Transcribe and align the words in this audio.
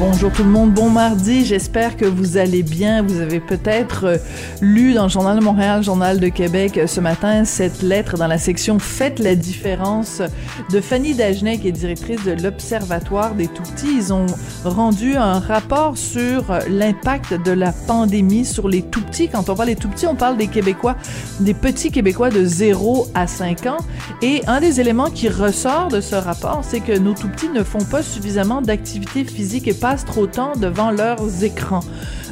Bonjour 0.00 0.30
tout 0.30 0.44
le 0.44 0.50
monde, 0.50 0.72
bon 0.72 0.90
mardi, 0.90 1.44
j'espère 1.44 1.96
que 1.96 2.04
vous 2.04 2.36
allez 2.36 2.62
bien. 2.62 3.02
Vous 3.02 3.20
avez 3.20 3.40
peut-être 3.40 4.04
euh, 4.04 4.16
lu 4.60 4.94
dans 4.94 5.02
le 5.02 5.08
Journal 5.08 5.36
de 5.36 5.42
Montréal, 5.42 5.82
Journal 5.82 6.20
de 6.20 6.28
Québec 6.28 6.78
euh, 6.78 6.86
ce 6.86 7.00
matin 7.00 7.44
cette 7.44 7.82
lettre 7.82 8.16
dans 8.16 8.28
la 8.28 8.38
section 8.38 8.78
Faites 8.78 9.18
la 9.18 9.34
différence 9.34 10.22
de 10.70 10.80
Fanny 10.80 11.14
Dagenet 11.14 11.58
qui 11.58 11.66
est 11.66 11.72
directrice 11.72 12.22
de 12.22 12.30
l'Observatoire 12.40 13.34
des 13.34 13.48
Tout-Petits. 13.48 13.96
Ils 13.96 14.12
ont 14.12 14.26
rendu 14.64 15.16
un 15.16 15.40
rapport 15.40 15.98
sur 15.98 16.52
euh, 16.52 16.60
l'impact 16.70 17.34
de 17.34 17.50
la 17.50 17.72
pandémie 17.72 18.44
sur 18.44 18.68
les 18.68 18.82
Tout-Petits. 18.82 19.28
Quand 19.28 19.48
on 19.48 19.56
parle 19.56 19.70
des 19.70 19.76
Tout-Petits, 19.76 20.06
on 20.06 20.14
parle 20.14 20.36
des 20.36 20.46
Québécois, 20.46 20.94
des 21.40 21.54
petits 21.54 21.90
Québécois 21.90 22.30
de 22.30 22.44
0 22.44 23.08
à 23.16 23.26
5 23.26 23.66
ans. 23.66 23.78
Et 24.22 24.42
un 24.46 24.60
des 24.60 24.80
éléments 24.80 25.10
qui 25.10 25.28
ressort 25.28 25.88
de 25.88 26.00
ce 26.00 26.14
rapport, 26.14 26.60
c'est 26.62 26.80
que 26.80 26.96
nos 26.96 27.14
Tout-Petits 27.14 27.48
ne 27.48 27.64
font 27.64 27.84
pas 27.84 28.04
suffisamment 28.04 28.62
d'activité 28.62 29.24
physique 29.24 29.66
et 29.66 29.74
pas 29.74 29.87
trop 29.96 30.26
de 30.26 30.32
temps 30.32 30.52
devant 30.56 30.90
leurs 30.90 31.44
écrans. 31.44 31.80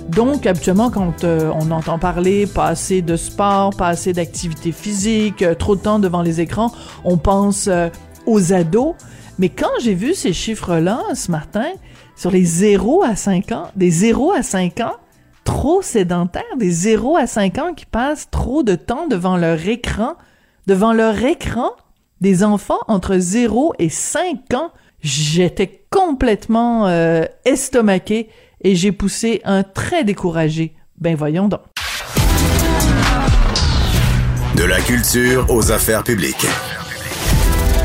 Donc, 0.08 0.46
habituellement, 0.46 0.90
quand 0.90 1.24
euh, 1.24 1.50
on 1.54 1.70
entend 1.70 1.98
parler 1.98 2.46
pas 2.46 2.68
assez 2.68 3.02
de 3.02 3.16
sport, 3.16 3.70
pas 3.70 3.88
assez 3.88 4.12
d'activité 4.12 4.70
physique, 4.70 5.42
euh, 5.42 5.54
trop 5.54 5.74
de 5.74 5.80
temps 5.80 5.98
devant 5.98 6.22
les 6.22 6.40
écrans, 6.40 6.72
on 7.04 7.16
pense 7.16 7.66
euh, 7.66 7.88
aux 8.24 8.52
ados. 8.52 8.94
Mais 9.38 9.48
quand 9.48 9.70
j'ai 9.80 9.94
vu 9.94 10.14
ces 10.14 10.32
chiffres-là 10.32 11.02
ce 11.14 11.30
matin, 11.30 11.66
sur 12.14 12.30
les 12.30 12.44
0 12.44 13.02
à 13.02 13.16
5 13.16 13.52
ans, 13.52 13.68
des 13.74 13.90
0 13.90 14.32
à 14.32 14.42
5 14.42 14.80
ans, 14.80 14.96
trop 15.44 15.82
sédentaires, 15.82 16.42
des 16.56 16.70
0 16.70 17.16
à 17.16 17.26
5 17.26 17.58
ans 17.58 17.74
qui 17.74 17.86
passent 17.86 18.30
trop 18.30 18.62
de 18.62 18.74
temps 18.74 19.06
devant 19.08 19.36
leur 19.36 19.66
écran, 19.68 20.14
devant 20.66 20.92
leur 20.92 21.22
écran, 21.24 21.72
des 22.20 22.44
enfants 22.44 22.80
entre 22.88 23.18
0 23.18 23.74
et 23.78 23.88
5 23.88 24.54
ans, 24.54 24.70
J'étais 25.06 25.84
complètement 25.88 26.88
euh, 26.88 27.26
estomaqué 27.44 28.28
et 28.60 28.74
j'ai 28.74 28.90
poussé 28.90 29.40
un 29.44 29.62
très 29.62 30.02
découragé. 30.02 30.74
Ben 30.98 31.14
voyons 31.14 31.46
donc. 31.46 31.60
De 34.56 34.64
la 34.64 34.80
culture 34.80 35.46
aux 35.48 35.70
affaires 35.70 36.02
publiques. 36.02 36.48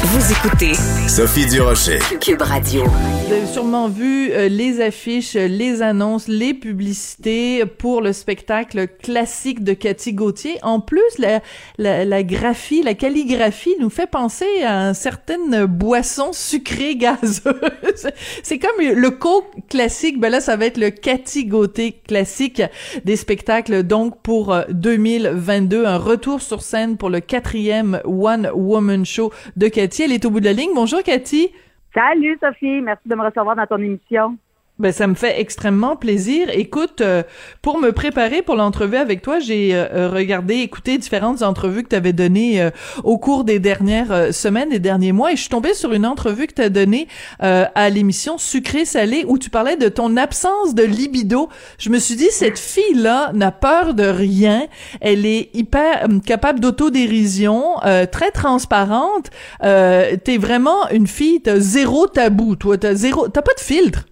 Vous 0.04 0.32
écoutez 0.32 0.74
Sophie 1.08 1.46
Durocher. 1.46 2.00
Cube 2.20 2.42
Radio. 2.42 2.86
Vous 2.86 3.34
avez 3.34 3.46
sûrement 3.46 3.88
vu 3.88 4.32
euh, 4.32 4.50
les 4.50 4.82
affiches, 4.82 5.36
les 5.36 5.84
annonces, 5.84 6.28
les 6.28 6.56
publicités 6.56 7.68
pour 7.68 8.02
le 8.02 8.12
spectacle 8.12 8.88
classique 8.88 9.64
de 9.64 9.74
Cathy 9.74 10.14
Gauthier. 10.14 10.58
En 10.64 10.80
plus, 10.80 11.04
la, 11.20 11.42
la, 11.78 12.04
la 12.04 12.24
graphie, 12.24 12.82
la 12.82 12.96
calligraphie 12.96 13.76
nous 13.80 13.92
fait 13.92 14.08
penser 14.08 14.64
à 14.66 14.88
une 14.88 14.96
certaine 14.96 15.66
boisson 15.66 16.34
sucrée 16.34 16.96
gazeuse. 16.98 18.10
C'est 18.42 18.58
comme 18.58 18.84
le 18.84 19.12
Coke 19.12 19.54
classique, 19.70 20.20
ben 20.20 20.30
là, 20.30 20.42
ça 20.42 20.56
va 20.58 20.66
être 20.66 20.80
le 20.80 20.90
Cathy 20.90 21.46
Gauthier 21.46 22.02
classique 22.08 22.64
des 23.06 23.16
spectacles. 23.16 23.84
Donc, 23.84 24.20
pour 24.24 24.56
2022, 24.72 25.86
un 25.86 25.98
retour 25.98 26.42
sur 26.42 26.64
scène 26.64 26.98
pour 26.98 27.12
le 27.12 27.20
quatrième 27.20 28.02
One 28.04 28.50
Woman 28.56 29.06
Show 29.06 29.32
de 29.56 29.68
Cathy. 29.68 29.91
Elle 30.00 30.14
est 30.14 30.26
au 30.26 30.32
bout 30.32 30.40
de 30.40 30.46
la 30.46 30.54
ligne. 30.54 30.72
Bonjour, 30.74 31.04
Cathy. 31.04 31.52
Salut, 31.94 32.38
Sophie. 32.42 32.82
Merci 32.82 33.08
de 33.08 33.16
me 33.16 33.24
recevoir 33.24 33.56
dans 33.56 33.68
ton 33.68 33.78
émission. 33.78 34.38
Ben, 34.82 34.92
ça 34.92 35.06
me 35.06 35.14
fait 35.14 35.40
extrêmement 35.40 35.96
plaisir. 35.96 36.48
Écoute, 36.52 37.02
euh, 37.02 37.22
pour 37.62 37.78
me 37.78 37.92
préparer 37.92 38.42
pour 38.42 38.56
l'entrevue 38.56 38.98
avec 38.98 39.22
toi, 39.22 39.38
j'ai 39.38 39.76
euh, 39.76 40.10
regardé, 40.10 40.56
écouté 40.56 40.98
différentes 40.98 41.44
entrevues 41.44 41.84
que 41.84 41.90
tu 41.90 41.96
avais 41.96 42.14
données 42.14 42.60
euh, 42.60 42.72
au 43.04 43.20
cours 43.20 43.44
des 43.44 43.60
dernières 43.60 44.34
semaines, 44.34 44.70
des 44.70 44.80
derniers 44.80 45.12
mois, 45.12 45.34
et 45.34 45.36
je 45.36 45.42
suis 45.42 45.50
tombée 45.52 45.76
sur 45.76 45.94
une 45.94 46.04
entrevue 46.04 46.48
que 46.48 46.56
tu 46.56 46.64
as 46.64 46.70
donnée 46.70 47.08
à 47.40 47.90
l'émission 47.90 48.40
Sucré 48.40 48.86
Salé 48.86 49.24
où 49.28 49.38
tu 49.38 49.52
parlais 49.52 49.78
de 49.78 49.88
ton 49.88 50.18
absence 50.18 50.74
de 50.74 50.84
libido. 50.84 51.50
Je 51.78 51.92
me 51.92 52.00
suis 52.00 52.16
dit, 52.16 52.30
cette 52.32 52.58
fille-là 52.58 53.32
n'a 53.34 53.52
peur 53.52 53.94
de 53.94 54.06
rien. 54.06 54.66
Elle 55.00 55.28
est 55.28 55.50
hyper 55.54 56.08
capable 56.26 56.60
d'autodérision, 56.60 57.76
très 58.12 58.32
transparente. 58.32 59.30
T'es 59.62 60.38
vraiment 60.40 60.90
une 60.90 61.08
fille, 61.08 61.42
t'as 61.42 61.60
zéro 61.60 62.08
tabou, 62.08 62.56
toi. 62.56 62.78
T'as 62.78 62.96
zéro, 62.96 63.28
t'as 63.28 63.42
pas 63.42 63.54
de 63.54 63.60
filtre. 63.60 64.06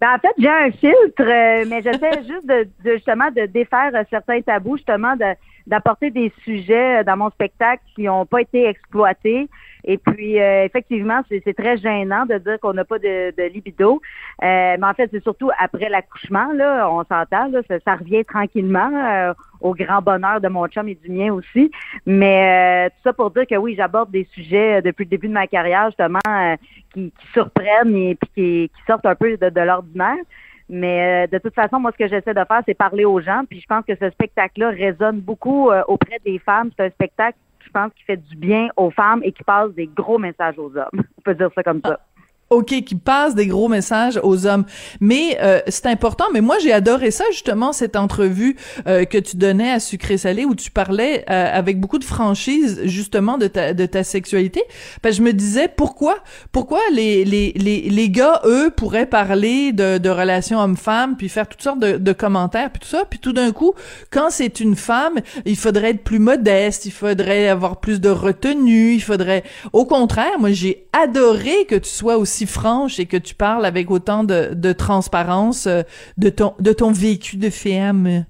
Ben, 0.00 0.14
en 0.14 0.18
fait, 0.18 0.34
j'ai 0.38 0.48
un 0.48 0.70
filtre, 0.70 1.22
euh, 1.22 1.64
mais 1.68 1.82
j'essaie 1.82 2.22
juste 2.28 2.46
de, 2.46 2.68
de, 2.84 2.92
justement 2.94 3.30
de 3.30 3.46
défaire 3.46 3.90
certains 4.10 4.40
tabous, 4.42 4.76
justement 4.76 5.16
de 5.16 5.34
d'apporter 5.66 6.10
des 6.10 6.32
sujets 6.44 7.04
dans 7.04 7.16
mon 7.18 7.30
spectacle 7.30 7.82
qui 7.94 8.04
n'ont 8.04 8.24
pas 8.24 8.40
été 8.40 8.66
exploités. 8.66 9.48
Et 9.90 9.96
puis, 9.96 10.38
euh, 10.38 10.66
effectivement, 10.66 11.22
c'est 11.30 11.54
très 11.54 11.78
gênant 11.78 12.26
de 12.26 12.36
dire 12.36 12.60
qu'on 12.60 12.74
n'a 12.74 12.84
pas 12.84 12.98
de, 12.98 13.34
de 13.34 13.42
libido. 13.44 14.02
Euh, 14.42 14.76
mais 14.78 14.86
en 14.86 14.92
fait, 14.92 15.08
c'est 15.10 15.22
surtout 15.22 15.50
après 15.58 15.88
l'accouchement, 15.88 16.52
là, 16.52 16.90
on 16.90 16.98
s'entend, 17.04 17.48
là, 17.48 17.62
ça, 17.82 17.96
revient 17.96 18.22
tranquillement 18.22 18.90
euh, 18.92 19.32
au 19.62 19.72
grand 19.72 20.02
bonheur 20.02 20.42
de 20.42 20.48
mon 20.48 20.66
chum 20.66 20.88
et 20.90 20.94
du 20.94 21.10
mien 21.10 21.32
aussi. 21.32 21.70
Mais 22.04 22.90
tout 22.90 23.02
ça 23.04 23.14
pour 23.14 23.30
dire 23.30 23.46
que 23.46 23.54
oui, 23.54 23.76
j'aborde 23.78 24.10
des 24.10 24.28
sujets 24.34 24.82
depuis 24.82 25.04
le 25.04 25.08
début 25.08 25.28
de 25.28 25.32
ma 25.32 25.46
carrière, 25.46 25.86
justement, 25.86 26.20
qui, 26.92 27.10
qui, 27.10 27.26
surprennent 27.32 27.96
et 27.96 28.14
puis 28.14 28.30
qui, 28.34 28.70
qui, 28.76 28.82
sortent 28.86 29.06
un 29.06 29.14
peu 29.14 29.38
de, 29.38 29.48
de 29.48 29.60
l'ordinaire. 29.62 30.18
Mais 30.68 31.26
de 31.28 31.38
toute 31.38 31.54
façon, 31.54 31.80
moi, 31.80 31.92
ce 31.92 31.96
que 31.96 32.08
j'essaie 32.10 32.34
de 32.34 32.44
faire, 32.44 32.60
c'est 32.66 32.74
parler 32.74 33.06
aux 33.06 33.22
gens. 33.22 33.44
Puis 33.48 33.60
je 33.60 33.66
pense 33.66 33.86
que 33.86 33.94
ce 33.98 34.10
spectacle-là 34.10 34.68
résonne 34.68 35.20
beaucoup 35.20 35.70
auprès 35.86 36.18
des 36.26 36.38
femmes. 36.38 36.68
C'est 36.76 36.84
un 36.84 36.90
spectacle 36.90 37.38
je 37.68 37.72
pense, 37.72 37.92
qui 37.94 38.02
fait 38.04 38.16
du 38.16 38.36
bien 38.36 38.68
aux 38.76 38.90
femmes 38.90 39.20
et 39.22 39.32
qui 39.32 39.44
passe 39.44 39.70
des 39.72 39.86
gros 39.86 40.18
messages 40.18 40.58
aux 40.58 40.76
hommes. 40.76 41.02
On 41.18 41.22
peut 41.22 41.34
dire 41.34 41.50
ça 41.54 41.62
comme 41.62 41.80
ça. 41.84 42.00
OK, 42.50 42.82
qui 42.82 42.94
passe 42.94 43.34
des 43.34 43.46
gros 43.46 43.68
messages 43.68 44.18
aux 44.22 44.46
hommes. 44.46 44.64
Mais 45.00 45.38
euh, 45.42 45.60
c'est 45.68 45.86
important. 45.86 46.24
Mais 46.32 46.40
moi, 46.40 46.56
j'ai 46.62 46.72
adoré 46.72 47.10
ça, 47.10 47.24
justement, 47.30 47.74
cette 47.74 47.94
entrevue 47.94 48.56
euh, 48.86 49.04
que 49.04 49.18
tu 49.18 49.36
donnais 49.36 49.70
à 49.70 49.80
Sucré 49.80 50.16
Salé, 50.16 50.46
où 50.46 50.54
tu 50.54 50.70
parlais 50.70 51.24
euh, 51.28 51.50
avec 51.52 51.78
beaucoup 51.78 51.98
de 51.98 52.04
franchise, 52.04 52.80
justement, 52.84 53.36
de 53.36 53.48
ta, 53.48 53.74
de 53.74 53.84
ta 53.84 54.02
sexualité. 54.02 54.62
Parce 55.02 55.16
que 55.16 55.18
je 55.18 55.22
me 55.24 55.32
disais, 55.34 55.68
pourquoi? 55.68 56.16
Pourquoi 56.50 56.80
les, 56.92 57.24
les, 57.24 57.52
les, 57.54 57.82
les 57.82 58.10
gars, 58.10 58.40
eux, 58.44 58.70
pourraient 58.74 59.06
parler 59.06 59.72
de, 59.72 59.98
de 59.98 60.08
relations 60.08 60.58
hommes-femmes, 60.58 61.16
puis 61.16 61.28
faire 61.28 61.48
toutes 61.48 61.62
sortes 61.62 61.80
de, 61.80 61.98
de 61.98 62.12
commentaires, 62.14 62.70
puis 62.70 62.80
tout 62.80 62.88
ça, 62.88 63.04
puis 63.04 63.18
tout 63.18 63.34
d'un 63.34 63.52
coup, 63.52 63.74
quand 64.10 64.30
c'est 64.30 64.60
une 64.60 64.76
femme, 64.76 65.20
il 65.44 65.56
faudrait 65.56 65.90
être 65.90 66.02
plus 66.02 66.18
modeste, 66.18 66.86
il 66.86 66.92
faudrait 66.92 67.48
avoir 67.48 67.80
plus 67.80 68.00
de 68.00 68.08
retenue, 68.08 68.94
il 68.94 69.02
faudrait... 69.02 69.44
Au 69.74 69.84
contraire, 69.84 70.38
moi, 70.38 70.52
j'ai 70.52 70.86
adoré 70.94 71.66
que 71.66 71.74
tu 71.74 71.90
sois 71.90 72.16
aussi 72.16 72.37
franche 72.46 72.98
et 72.98 73.06
que 73.06 73.16
tu 73.16 73.34
parles 73.34 73.64
avec 73.64 73.90
autant 73.90 74.24
de, 74.24 74.54
de 74.54 74.72
transparence 74.72 75.66
euh, 75.66 75.82
de 76.16 76.28
ton 76.28 76.54
de 76.58 76.72
ton 76.72 76.92
vécu 76.92 77.36
de 77.36 77.50
femme. 77.50 78.24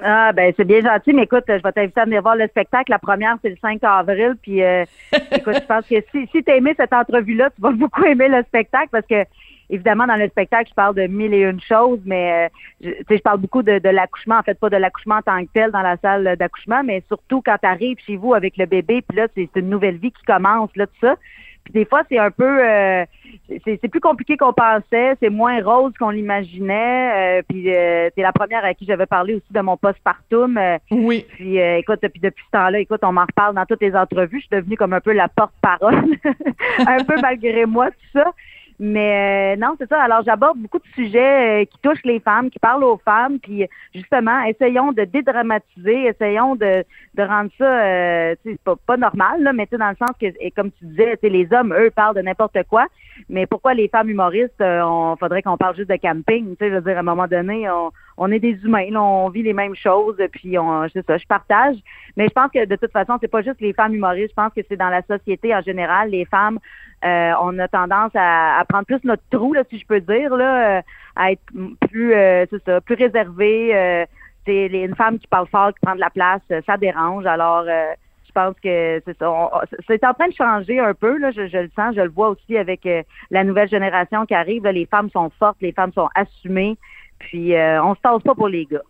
Ah, 0.00 0.32
ben 0.32 0.52
c'est 0.56 0.64
bien 0.64 0.80
gentil, 0.80 1.12
mais 1.12 1.24
écoute, 1.24 1.44
je 1.46 1.62
vais 1.62 1.72
t'inviter 1.72 2.00
à 2.00 2.04
venir 2.04 2.22
voir 2.22 2.34
le 2.34 2.46
spectacle. 2.48 2.90
La 2.90 2.98
première, 2.98 3.36
c'est 3.42 3.50
le 3.50 3.56
5 3.60 3.84
avril. 3.84 4.34
Puis, 4.40 4.62
euh, 4.62 4.84
écoute, 5.12 5.54
je 5.54 5.66
pense 5.66 5.86
que 5.86 5.96
si, 6.10 6.26
si 6.32 6.42
tu 6.42 6.50
as 6.50 6.56
aimé 6.56 6.74
cette 6.76 6.92
entrevue-là, 6.92 7.50
tu 7.50 7.60
vas 7.60 7.72
beaucoup 7.72 8.04
aimer 8.04 8.28
le 8.28 8.42
spectacle 8.44 8.88
parce 8.90 9.06
que, 9.06 9.24
évidemment, 9.68 10.06
dans 10.06 10.16
le 10.16 10.28
spectacle, 10.28 10.70
je 10.70 10.74
parle 10.74 10.94
de 10.94 11.06
mille 11.06 11.34
et 11.34 11.42
une 11.42 11.60
choses, 11.60 12.00
mais 12.06 12.48
euh, 12.48 12.92
je, 13.08 13.14
je 13.14 13.22
parle 13.22 13.40
beaucoup 13.40 13.62
de, 13.62 13.78
de 13.78 13.88
l'accouchement. 13.90 14.38
En 14.38 14.42
fait, 14.42 14.58
pas 14.58 14.70
de 14.70 14.76
l'accouchement 14.76 15.16
en 15.16 15.22
tant 15.22 15.44
que 15.44 15.50
tel 15.52 15.70
dans 15.70 15.82
la 15.82 15.96
salle 15.98 16.36
d'accouchement, 16.36 16.82
mais 16.82 17.02
surtout 17.06 17.42
quand 17.44 17.56
tu 17.62 17.68
arrives 17.68 17.98
chez 18.04 18.16
vous 18.16 18.34
avec 18.34 18.56
le 18.56 18.64
bébé, 18.64 19.02
puis 19.06 19.18
là, 19.18 19.28
c'est 19.36 19.50
une 19.54 19.68
nouvelle 19.68 19.98
vie 19.98 20.10
qui 20.10 20.24
commence, 20.24 20.70
là, 20.74 20.86
tout 20.86 21.06
ça. 21.06 21.16
Puis 21.64 21.72
des 21.72 21.84
fois, 21.84 22.02
c'est 22.08 22.18
un 22.18 22.30
peu, 22.30 22.44
euh, 22.44 23.04
c'est 23.64 23.88
plus 23.88 24.00
compliqué 24.00 24.36
qu'on 24.36 24.52
pensait, 24.52 25.16
c'est 25.20 25.30
moins 25.30 25.62
rose 25.62 25.92
qu'on 25.98 26.10
l'imaginait. 26.10 27.38
Euh, 27.38 27.42
puis 27.48 27.72
euh, 27.74 28.10
t'es 28.14 28.22
la 28.22 28.32
première 28.32 28.64
à 28.64 28.74
qui 28.74 28.84
j'avais 28.84 29.06
parlé 29.06 29.34
aussi 29.34 29.52
de 29.52 29.60
mon 29.60 29.76
postpartum. 29.76 30.56
Euh, 30.58 30.78
oui. 30.90 31.24
Puis 31.34 31.58
écoute, 31.58 32.00
puis 32.00 32.20
depuis 32.20 32.44
ce 32.46 32.50
temps-là, 32.58 32.80
écoute, 32.80 33.00
on 33.02 33.12
m'en 33.12 33.22
reparle 33.22 33.54
dans 33.54 33.66
toutes 33.66 33.82
les 33.82 33.94
entrevues. 33.94 34.40
Je 34.40 34.46
suis 34.46 34.60
devenue 34.60 34.76
comme 34.76 34.92
un 34.92 35.00
peu 35.00 35.12
la 35.12 35.28
porte-parole, 35.28 36.04
un 36.86 37.04
peu 37.04 37.20
malgré 37.20 37.66
moi 37.66 37.90
tout 37.90 38.18
ça. 38.18 38.32
Mais 38.84 39.54
euh, 39.54 39.60
non, 39.60 39.76
c'est 39.78 39.88
ça. 39.88 40.02
Alors, 40.02 40.22
j'aborde 40.24 40.58
beaucoup 40.58 40.80
de 40.80 40.94
sujets 40.96 41.62
euh, 41.62 41.64
qui 41.66 41.78
touchent 41.82 42.02
les 42.02 42.18
femmes, 42.18 42.50
qui 42.50 42.58
parlent 42.58 42.82
aux 42.82 42.96
femmes, 42.96 43.38
puis 43.38 43.68
justement, 43.94 44.42
essayons 44.42 44.90
de 44.90 45.04
dédramatiser, 45.04 46.06
essayons 46.06 46.56
de, 46.56 46.84
de 47.14 47.22
rendre 47.22 47.48
ça, 47.58 47.64
euh, 47.64 48.34
pas, 48.64 48.74
pas 48.84 48.96
normal, 48.96 49.40
là, 49.40 49.52
mais 49.52 49.68
dans 49.70 49.88
le 49.88 49.94
sens 49.94 50.10
que, 50.20 50.26
et 50.40 50.50
comme 50.50 50.72
tu 50.72 50.84
disais, 50.86 51.16
les 51.22 51.46
hommes, 51.52 51.72
eux, 51.72 51.92
parlent 51.94 52.16
de 52.16 52.22
n'importe 52.22 52.58
quoi. 52.68 52.86
Mais 53.28 53.46
pourquoi 53.46 53.74
les 53.74 53.86
femmes 53.86 54.10
humoristes, 54.10 54.60
euh, 54.60 54.82
on 54.82 55.14
faudrait 55.14 55.42
qu'on 55.42 55.56
parle 55.56 55.76
juste 55.76 55.90
de 55.90 55.96
camping, 55.96 56.56
tu 56.56 56.64
sais, 56.64 56.70
je 56.70 56.74
veux 56.74 56.80
dire, 56.80 56.96
à 56.96 57.00
un 57.00 57.04
moment 57.04 57.28
donné, 57.28 57.70
on, 57.70 57.92
on 58.16 58.30
est 58.30 58.38
des 58.38 58.58
humains, 58.64 58.90
là, 58.90 59.02
on 59.02 59.28
vit 59.28 59.42
les 59.42 59.52
mêmes 59.52 59.74
choses, 59.74 60.16
puis 60.32 60.58
on, 60.58 60.88
c'est 60.92 61.06
ça, 61.06 61.18
je 61.18 61.26
partage. 61.26 61.76
Mais 62.16 62.28
je 62.28 62.32
pense 62.32 62.50
que 62.50 62.64
de 62.64 62.76
toute 62.76 62.92
façon, 62.92 63.16
c'est 63.20 63.28
pas 63.28 63.42
juste 63.42 63.60
les 63.60 63.72
femmes 63.72 63.94
humoristes, 63.94 64.30
je 64.30 64.34
pense 64.34 64.52
que 64.54 64.60
c'est 64.68 64.76
dans 64.76 64.90
la 64.90 65.02
société 65.02 65.54
en 65.54 65.62
général, 65.62 66.10
les 66.10 66.24
femmes 66.24 66.58
euh, 67.04 67.32
on 67.40 67.58
a 67.58 67.66
tendance 67.66 68.12
à, 68.14 68.64
prendre 68.68 68.86
plus 68.86 69.02
notre 69.04 69.22
trou, 69.30 69.52
là, 69.54 69.64
si 69.68 69.78
je 69.78 69.86
peux 69.86 70.00
dire, 70.00 70.36
là, 70.36 70.78
euh, 70.78 70.82
à 71.16 71.32
être 71.32 71.42
plus, 71.90 72.14
euh, 72.14 72.46
c'est 72.48 72.64
ça, 72.64 72.80
plus 72.80 72.94
réservé. 72.94 74.06
c'est 74.46 74.66
une 74.66 74.94
femme 74.94 75.18
qui 75.18 75.26
parle 75.26 75.48
fort, 75.48 75.72
qui 75.72 75.80
prend 75.82 75.94
de 75.94 76.00
la 76.00 76.10
place, 76.10 76.42
ça 76.66 76.76
dérange. 76.76 77.26
Alors, 77.26 77.64
je 77.64 78.32
pense 78.32 78.54
que 78.60 79.02
c'est 79.04 79.18
ça. 79.18 79.50
C'est 79.88 80.04
en 80.04 80.14
train 80.14 80.28
de 80.28 80.34
changer 80.34 80.78
un 80.78 80.94
peu, 80.94 81.18
là, 81.18 81.32
je, 81.32 81.40
le 81.40 81.70
sens, 81.74 81.94
je 81.96 82.02
le 82.02 82.08
vois 82.08 82.30
aussi 82.30 82.56
avec 82.56 82.88
la 83.30 83.44
nouvelle 83.44 83.68
génération 83.68 84.24
qui 84.24 84.34
arrive. 84.34 84.64
les 84.66 84.86
femmes 84.86 85.10
sont 85.10 85.30
fortes, 85.38 85.58
les 85.60 85.72
femmes 85.72 85.92
sont 85.92 86.08
assumées, 86.14 86.76
puis 87.22 87.54
on 87.82 87.94
se 87.94 88.00
tasse 88.00 88.22
pas 88.22 88.34
pour 88.34 88.48
les 88.48 88.66
gars. 88.66 88.82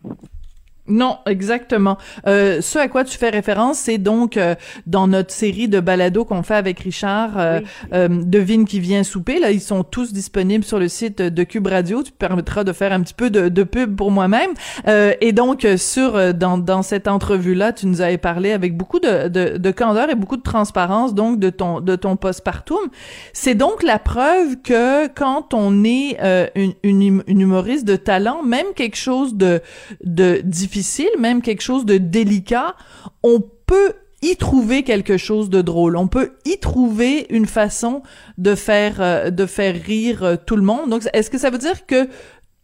Non, 0.85 1.19
exactement. 1.25 1.97
Euh, 2.27 2.59
ce 2.59 2.77
à 2.77 2.89
quoi 2.89 3.05
tu 3.05 3.17
fais 3.17 3.29
référence, 3.29 3.79
c'est 3.79 3.97
donc 3.97 4.35
euh, 4.35 4.53
dans 4.85 5.07
notre 5.07 5.31
série 5.31 5.69
de 5.69 5.79
balados 5.79 6.25
qu'on 6.25 6.43
fait 6.43 6.55
avec 6.55 6.79
Richard, 6.81 7.39
euh, 7.39 7.61
euh, 7.93 8.09
Devine 8.09 8.65
qui 8.65 8.81
vient 8.81 9.03
souper. 9.03 9.39
Là, 9.39 9.51
ils 9.51 9.61
sont 9.61 9.85
tous 9.85 10.11
disponibles 10.11 10.65
sur 10.65 10.79
le 10.79 10.89
site 10.89 11.21
de 11.21 11.43
Cube 11.43 11.67
Radio. 11.67 12.03
Tu 12.03 12.11
permettras 12.11 12.65
de 12.65 12.73
faire 12.73 12.91
un 12.91 12.99
petit 12.99 13.13
peu 13.13 13.29
de, 13.29 13.47
de 13.47 13.63
pub 13.63 13.95
pour 13.95 14.11
moi-même. 14.11 14.51
et 14.85 15.31
donc, 15.31 15.65
sur 15.77 16.33
dans, 16.33 16.57
dans 16.57 16.81
cette 16.81 17.07
entrevue-là, 17.07 17.71
tu 17.71 17.87
nous 17.87 18.01
avais 18.01 18.17
parlé 18.17 18.51
avec 18.51 18.75
beaucoup 18.75 18.99
de, 18.99 19.29
de, 19.29 19.57
de, 19.57 19.71
candeur 19.71 20.09
et 20.09 20.15
beaucoup 20.15 20.37
de 20.37 20.41
transparence, 20.41 21.13
donc 21.13 21.39
de 21.39 21.49
ton 21.49 21.79
de 21.79 21.95
ton 21.95 22.17
postpartum. 22.17 22.89
C'est 23.31 23.55
donc 23.55 23.83
la 23.83 23.99
preuve 23.99 24.57
que 24.61 25.07
quand 25.07 25.53
on 25.53 25.85
est 25.85 26.17
une, 26.55 26.73
une, 26.83 27.23
une 27.25 27.41
humoriste 27.41 27.85
de 27.85 27.95
talent, 27.95 28.43
même 28.43 28.67
quelque 28.75 28.97
chose 28.97 29.35
de 29.35 29.61
de 30.03 30.41
difficile 30.43 30.72
même 31.19 31.41
quelque 31.41 31.61
chose 31.61 31.85
de 31.85 31.97
délicat, 31.97 32.75
on 33.23 33.41
peut 33.65 33.93
y 34.23 34.37
trouver 34.37 34.83
quelque 34.83 35.17
chose 35.17 35.49
de 35.49 35.61
drôle. 35.61 35.97
On 35.97 36.07
peut 36.07 36.31
y 36.45 36.57
trouver 36.57 37.27
une 37.29 37.45
façon 37.45 38.03
de 38.37 38.55
faire 38.55 39.01
euh, 39.01 39.29
de 39.29 39.45
faire 39.45 39.75
rire 39.75 40.23
euh, 40.23 40.35
tout 40.35 40.55
le 40.55 40.61
monde. 40.63 40.89
Donc, 40.89 41.03
est-ce 41.13 41.29
que 41.29 41.37
ça 41.37 41.49
veut 41.49 41.57
dire 41.57 41.85
que 41.85 42.07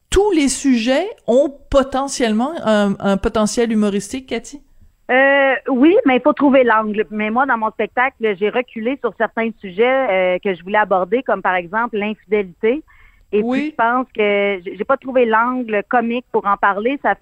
tous 0.09 0.31
les 0.31 0.47
sujets 0.47 1.07
ont 1.27 1.53
potentiellement 1.69 2.53
un, 2.65 3.17
potentiel 3.17 3.71
humoristique, 3.71 4.27
Cathy? 4.27 4.59
Euh, 5.11 5.53
oui, 5.69 5.95
mais 6.05 6.15
il 6.15 6.21
faut 6.21 6.33
trouver 6.33 6.63
l'angle. 6.63 7.05
Mais 7.11 7.29
moi, 7.29 7.45
dans 7.45 7.57
mon 7.57 7.69
spectacle, 7.69 8.15
j'ai 8.39 8.49
reculé 8.49 8.97
sur 9.01 9.13
certains 9.19 9.51
sujets 9.61 10.39
que 10.43 10.55
je 10.55 10.63
voulais 10.63 10.79
aborder, 10.79 11.21
comme 11.21 11.43
par 11.43 11.53
exemple 11.53 11.97
l'infidélité. 11.97 12.81
Et 13.31 13.43
puis, 13.43 13.69
je 13.69 13.75
pense 13.75 14.07
que 14.15 14.59
j'ai 14.65 14.83
pas 14.83 14.97
trouvé 14.97 15.25
l'angle 15.25 15.83
comique 15.87 16.25
pour 16.31 16.47
en 16.47 16.57
parler. 16.57 16.99
Ça, 17.03 17.15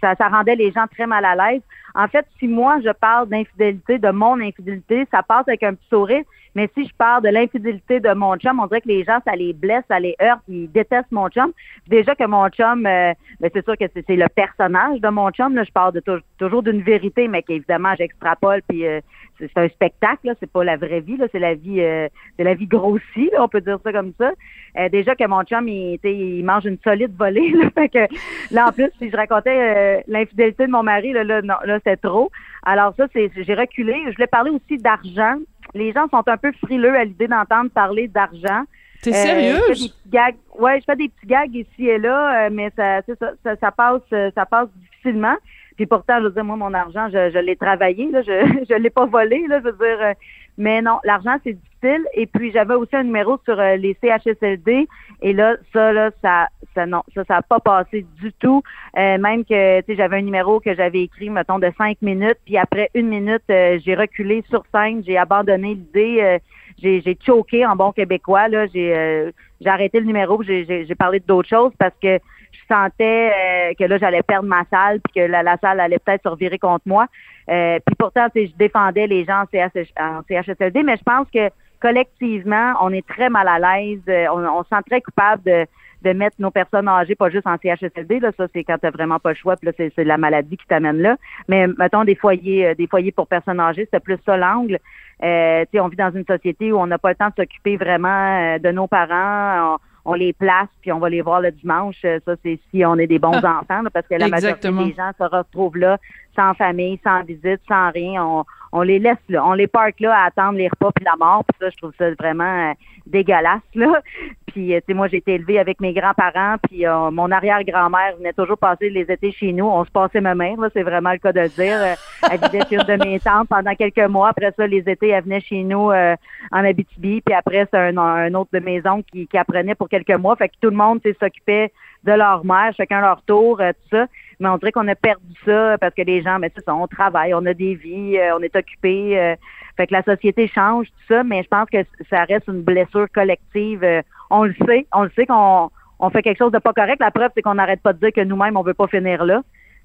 ça, 0.00 0.14
ça, 0.14 0.28
rendait 0.28 0.56
les 0.56 0.72
gens 0.72 0.86
très 0.90 1.06
mal 1.06 1.24
à 1.24 1.34
l'aise. 1.34 1.60
En 1.94 2.08
fait, 2.08 2.26
si 2.38 2.48
moi, 2.48 2.78
je 2.84 2.90
parle 2.90 3.28
d'infidélité, 3.28 3.98
de 3.98 4.10
mon 4.10 4.40
infidélité, 4.40 5.06
ça 5.10 5.22
passe 5.22 5.48
avec 5.48 5.62
un 5.62 5.74
petit 5.74 5.88
sourire. 5.88 6.24
Mais 6.54 6.68
si 6.74 6.84
je 6.84 6.94
parle 6.94 7.22
de 7.22 7.28
l'infidélité 7.28 8.00
de 8.00 8.12
mon 8.12 8.36
chum, 8.36 8.58
on 8.58 8.66
dirait 8.66 8.80
que 8.80 8.88
les 8.88 9.04
gens, 9.04 9.18
ça 9.24 9.36
les 9.36 9.52
blesse, 9.52 9.84
ça 9.88 10.00
les 10.00 10.16
heurte, 10.20 10.40
ils 10.48 10.70
détestent 10.70 11.12
mon 11.12 11.28
chum. 11.28 11.52
Déjà 11.86 12.14
que 12.14 12.26
mon 12.26 12.48
chum, 12.48 12.86
euh, 12.86 13.12
ben 13.40 13.50
c'est 13.54 13.64
sûr 13.64 13.76
que 13.76 13.84
c'est 13.94 14.16
le 14.16 14.28
personnage 14.28 15.00
de 15.00 15.08
mon 15.08 15.30
chum. 15.30 15.54
Là, 15.54 15.62
je 15.62 15.70
parle 15.70 15.92
de 15.94 16.02
toujours 16.38 16.62
d'une 16.62 16.82
vérité, 16.82 17.28
mais 17.28 17.42
qu'évidemment, 17.42 17.94
j'extrapole, 17.96 18.62
puis 18.68 18.84
euh, 18.84 19.00
c'est 19.38 19.58
un 19.58 19.68
spectacle, 19.68 20.34
c'est 20.40 20.50
pas 20.50 20.64
la 20.64 20.76
vraie 20.76 21.00
vie, 21.00 21.18
c'est 21.32 21.38
la 21.38 21.54
vie 21.54 21.80
euh, 21.80 22.08
c'est 22.36 22.44
la 22.44 22.54
vie 22.54 22.66
grossie, 22.66 23.30
on 23.38 23.48
peut 23.48 23.60
dire 23.60 23.78
ça 23.82 23.92
comme 23.92 24.12
ça. 24.18 24.32
Euh, 24.78 24.88
déjà 24.88 25.14
que 25.14 25.26
mon 25.26 25.42
chum, 25.44 25.66
il, 25.68 25.98
il 26.04 26.44
mange 26.44 26.66
une 26.66 26.78
solide 26.84 27.14
volée. 27.16 27.52
Là, 27.76 27.88
que, 27.88 28.54
là, 28.54 28.68
en 28.68 28.72
plus, 28.72 28.90
si 28.98 29.10
je 29.10 29.16
racontais 29.16 29.50
euh, 29.50 30.00
l'infidélité 30.06 30.66
de 30.66 30.70
mon 30.70 30.82
mari, 30.82 31.12
là, 31.12 31.24
là, 31.24 31.42
non, 31.42 31.54
là, 31.64 31.79
c'était 31.84 31.96
trop. 31.96 32.30
Alors 32.62 32.94
ça, 32.96 33.06
c'est 33.12 33.30
j'ai 33.36 33.54
reculé. 33.54 33.94
Je 34.06 34.14
voulais 34.14 34.26
parler 34.26 34.50
aussi 34.50 34.78
d'argent. 34.78 35.36
Les 35.74 35.92
gens 35.92 36.08
sont 36.08 36.22
un 36.26 36.36
peu 36.36 36.52
frileux 36.64 36.94
à 36.94 37.04
l'idée 37.04 37.28
d'entendre 37.28 37.70
parler 37.70 38.08
d'argent. 38.08 38.64
T'es 39.02 39.12
sérieux? 39.12 39.60
je 39.72 39.86
fais 40.10 40.34
ouais, 40.58 40.80
je 40.80 40.84
fais 40.84 40.96
des 40.96 41.08
petits 41.08 41.26
gags 41.26 41.54
ici 41.54 41.88
et 41.88 41.98
là, 41.98 42.50
mais 42.50 42.70
ça, 42.76 43.00
ça, 43.02 43.32
ça, 43.42 43.56
ça 43.56 43.70
passe, 43.70 44.02
ça 44.34 44.44
passe 44.44 44.68
difficilement. 44.82 45.36
Puis 45.76 45.86
pourtant, 45.86 46.18
je 46.18 46.24
veux 46.24 46.32
dire, 46.32 46.44
moi, 46.44 46.56
mon 46.56 46.74
argent, 46.74 47.08
je, 47.08 47.30
je 47.30 47.38
l'ai 47.38 47.56
travaillé, 47.56 48.10
là, 48.10 48.20
je 48.20 48.64
je 48.68 48.74
l'ai 48.74 48.90
pas 48.90 49.06
volé, 49.06 49.46
là, 49.48 49.60
je 49.60 49.70
veux 49.70 49.72
dire. 49.72 50.14
Euh, 50.50 50.62
mais 50.62 50.82
non, 50.82 50.98
l'argent, 51.04 51.36
c'est 51.44 51.54
difficile. 51.54 52.04
Et 52.14 52.26
puis, 52.26 52.52
j'avais 52.52 52.74
aussi 52.74 52.94
un 52.94 53.04
numéro 53.04 53.38
sur 53.44 53.58
euh, 53.58 53.76
les 53.76 53.96
CHSLD. 54.02 54.88
Et 55.22 55.32
là, 55.32 55.56
ça, 55.72 55.92
là, 55.92 56.10
ça, 56.22 56.48
ça 56.74 56.86
non, 56.86 57.02
ça, 57.14 57.24
ça 57.24 57.34
n'a 57.34 57.42
pas 57.42 57.60
passé 57.60 58.04
du 58.20 58.32
tout. 58.34 58.62
Euh, 58.96 59.18
même 59.18 59.44
que, 59.44 59.80
tu 59.80 59.86
sais, 59.86 59.96
j'avais 59.96 60.18
un 60.18 60.22
numéro 60.22 60.60
que 60.60 60.74
j'avais 60.74 61.02
écrit, 61.02 61.30
mettons, 61.30 61.58
de 61.58 61.70
cinq 61.78 62.00
minutes. 62.02 62.38
Puis 62.44 62.56
après 62.56 62.90
une 62.94 63.08
minute, 63.08 63.42
j'ai 63.48 63.94
reculé 63.94 64.44
sur 64.48 64.64
scène, 64.72 65.02
j'ai 65.06 65.16
abandonné 65.16 65.74
l'idée. 65.74 66.38
j'ai, 66.82 67.00
j'ai 67.00 67.18
choqué 67.24 67.64
en 67.66 67.76
bon 67.76 67.92
québécois. 67.92 68.48
Là, 68.48 68.66
j'ai, 68.66 69.32
j'ai 69.60 69.68
arrêté 69.68 70.00
le 70.00 70.06
numéro. 70.06 70.42
J'ai, 70.42 70.64
j'ai, 70.66 70.86
j'ai 70.86 70.94
parlé 70.94 71.20
d'autres 71.20 71.48
choses 71.48 71.72
parce 71.78 71.94
que 72.02 72.18
je 72.52 72.74
sentais 72.74 73.30
euh, 73.30 73.74
que 73.78 73.84
là, 73.84 73.98
j'allais 73.98 74.22
perdre 74.22 74.48
ma 74.48 74.64
salle, 74.70 75.00
puis 75.00 75.20
que 75.22 75.26
la, 75.26 75.56
salle 75.58 75.80
allait 75.80 75.98
peut-être 75.98 76.22
se 76.22 76.28
revirer 76.28 76.58
contre 76.58 76.82
moi. 76.86 77.06
Euh, 77.48 77.78
puis 77.84 77.96
pourtant, 77.96 78.26
je 78.34 78.54
défendais 78.56 79.06
les 79.06 79.24
gens 79.24 79.42
en, 79.42 80.22
CHSLD, 80.28 80.82
mais 80.82 80.96
je 80.96 81.02
pense 81.02 81.26
que 81.32 81.50
collectivement, 81.80 82.74
on 82.80 82.92
est 82.92 83.06
très 83.06 83.30
mal 83.30 83.48
à 83.48 83.58
l'aise. 83.58 84.00
Euh, 84.08 84.26
on, 84.32 84.62
se 84.62 84.68
sent 84.68 84.82
très 84.88 85.00
coupable 85.00 85.42
de, 85.44 85.66
de 86.02 86.12
mettre 86.12 86.36
nos 86.38 86.50
personnes 86.50 86.88
âgées, 86.88 87.14
pas 87.14 87.30
juste 87.30 87.46
en 87.46 87.56
CHSLD, 87.56 88.20
là, 88.20 88.30
ça 88.36 88.46
c'est 88.52 88.64
quand 88.64 88.76
t'as 88.78 88.90
vraiment 88.90 89.18
pas 89.18 89.30
le 89.30 89.36
choix, 89.36 89.56
puis 89.56 89.66
là 89.66 89.72
c'est 89.76 90.04
la 90.04 90.18
maladie 90.18 90.56
qui 90.56 90.66
t'amène 90.66 90.98
là. 90.98 91.16
Mais 91.48 91.66
mettons 91.66 92.04
des 92.04 92.14
foyers, 92.14 92.74
des 92.74 92.86
foyers 92.86 93.12
pour 93.12 93.26
personnes 93.26 93.60
âgées, 93.60 93.88
c'est 93.92 94.02
plus 94.02 94.18
ça 94.26 94.36
l'angle. 94.36 94.78
Euh, 95.22 95.64
on 95.74 95.88
vit 95.88 95.96
dans 95.96 96.12
une 96.12 96.24
société 96.24 96.72
où 96.72 96.78
on 96.78 96.86
n'a 96.86 96.98
pas 96.98 97.10
le 97.10 97.14
temps 97.16 97.28
de 97.28 97.34
s'occuper 97.42 97.76
vraiment 97.76 98.58
de 98.58 98.70
nos 98.70 98.86
parents 98.86 99.76
on 99.76 99.78
les 100.14 100.32
place 100.32 100.68
puis 100.80 100.92
on 100.92 100.98
va 100.98 101.08
les 101.08 101.22
voir 101.22 101.40
le 101.40 101.50
dimanche. 101.52 101.96
Euh, 102.04 102.18
ça, 102.24 102.34
c'est 102.42 102.58
si 102.70 102.84
on 102.84 102.96
est 102.96 103.06
des 103.06 103.18
bons 103.18 103.40
ah. 103.42 103.60
enfants, 103.60 103.82
parce 103.92 104.06
que 104.06 104.14
la 104.14 104.28
majorité 104.28 104.70
des 104.70 104.94
gens 104.94 105.10
se 105.18 105.24
retrouvent 105.24 105.76
là 105.76 105.98
sans 106.36 106.54
famille, 106.54 106.98
sans 107.02 107.22
visite, 107.22 107.60
sans 107.68 107.90
rien. 107.90 108.24
On, 108.24 108.44
on 108.72 108.82
les 108.82 108.98
laisse 108.98 109.18
là, 109.28 109.44
on 109.44 109.52
les 109.52 109.66
parque 109.66 110.00
là 110.00 110.16
à 110.16 110.26
attendre 110.26 110.58
les 110.58 110.68
repas 110.68 110.90
puis 110.94 111.04
la 111.04 111.16
mort. 111.16 111.44
Puis 111.44 111.56
ça, 111.60 111.70
je 111.70 111.76
trouve 111.76 111.92
ça 111.98 112.10
vraiment 112.18 112.70
euh, 112.70 112.72
dégueulasse 113.06 113.60
là. 113.74 114.00
Puis 114.46 114.74
euh, 114.74 114.80
tu 114.80 114.86
sais, 114.88 114.94
moi 114.94 115.06
j'ai 115.06 115.18
été 115.18 115.34
élevée 115.34 115.58
avec 115.58 115.80
mes 115.80 115.92
grands-parents, 115.92 116.56
puis 116.68 116.84
mon 117.12 117.30
arrière-grand-mère 117.30 118.16
venait 118.16 118.32
toujours 118.32 118.58
passer 118.58 118.90
les 118.90 119.02
étés 119.02 119.30
chez 119.30 119.52
nous. 119.52 119.64
On 119.64 119.84
se 119.84 119.90
passait 119.90 120.20
ma 120.20 120.34
mère, 120.34 120.58
là, 120.60 120.68
c'est 120.72 120.82
vraiment 120.82 121.12
le 121.12 121.18
cas 121.18 121.32
de 121.32 121.40
le 121.40 121.48
dire. 121.48 121.96
elle 122.28 122.40
vivait 122.40 122.66
chez 122.68 122.74
une 122.74 122.82
de 122.82 123.04
mes 123.04 123.20
tantes 123.20 123.48
pendant 123.48 123.74
quelques 123.76 124.08
mois. 124.10 124.30
Après 124.30 124.52
ça, 124.56 124.66
les 124.66 124.82
étés, 124.88 125.10
elle 125.10 125.22
venait 125.22 125.40
chez 125.40 125.62
nous 125.62 125.92
en 125.92 126.64
Abitibi. 126.64 127.20
Puis 127.20 127.32
après, 127.32 127.68
c'est 127.70 127.78
un, 127.78 127.96
un, 127.96 128.34
autre 128.34 128.50
de 128.52 128.88
oncles 128.88 129.08
qui, 129.12 129.28
qui 129.28 129.38
apprenait 129.38 129.76
pour 129.76 129.88
quelques 129.88 130.16
mois. 130.16 130.34
Fait 130.34 130.48
que 130.48 130.54
tout 130.60 130.70
le 130.70 130.76
monde 130.76 131.00
s'occupait 131.20 131.72
de 132.02 132.12
leur 132.12 132.44
mère, 132.44 132.72
chacun 132.76 133.00
leur 133.00 133.22
tour, 133.22 133.58
tout 133.58 133.96
ça 133.96 134.06
mais 134.40 134.48
on 134.48 134.56
dirait 134.56 134.72
qu'on 134.72 134.88
a 134.88 134.94
perdu 134.94 135.34
ça 135.44 135.76
parce 135.78 135.94
que 135.94 136.02
les 136.02 136.22
gens, 136.22 136.38
mais 136.38 136.50
c'est 136.54 136.64
ça, 136.64 136.74
on 136.74 136.86
travaille, 136.86 137.34
on 137.34 137.44
a 137.46 137.54
des 137.54 137.74
vies, 137.74 138.18
euh, 138.18 138.36
on 138.36 138.40
est 138.42 138.56
occupé. 138.56 139.18
Euh, 139.18 139.36
fait 139.76 139.86
que 139.86 139.92
la 139.94 140.02
société 140.02 140.48
change, 140.48 140.86
tout 140.88 141.14
ça, 141.14 141.22
mais 141.22 141.42
je 141.42 141.48
pense 141.48 141.68
que 141.70 141.78
ça 142.10 142.24
reste 142.24 142.48
une 142.48 142.62
blessure 142.62 143.06
collective. 143.14 143.84
Euh, 143.84 144.02
on 144.30 144.44
le 144.44 144.54
sait, 144.66 144.86
on 144.92 145.04
le 145.04 145.10
sait 145.14 145.26
qu'on 145.26 145.70
on 145.98 146.10
fait 146.10 146.22
quelque 146.22 146.38
chose 146.38 146.52
de 146.52 146.58
pas 146.58 146.72
correct. 146.72 146.98
La 147.00 147.10
preuve, 147.10 147.30
c'est 147.34 147.42
qu'on 147.42 147.54
n'arrête 147.54 147.82
pas 147.82 147.92
de 147.92 147.98
dire 147.98 148.12
que 148.12 148.22
nous-mêmes, 148.22 148.56
on 148.56 148.62
veut 148.62 148.74
pas 148.74 148.86
finir 148.86 149.24
là. 149.24 149.42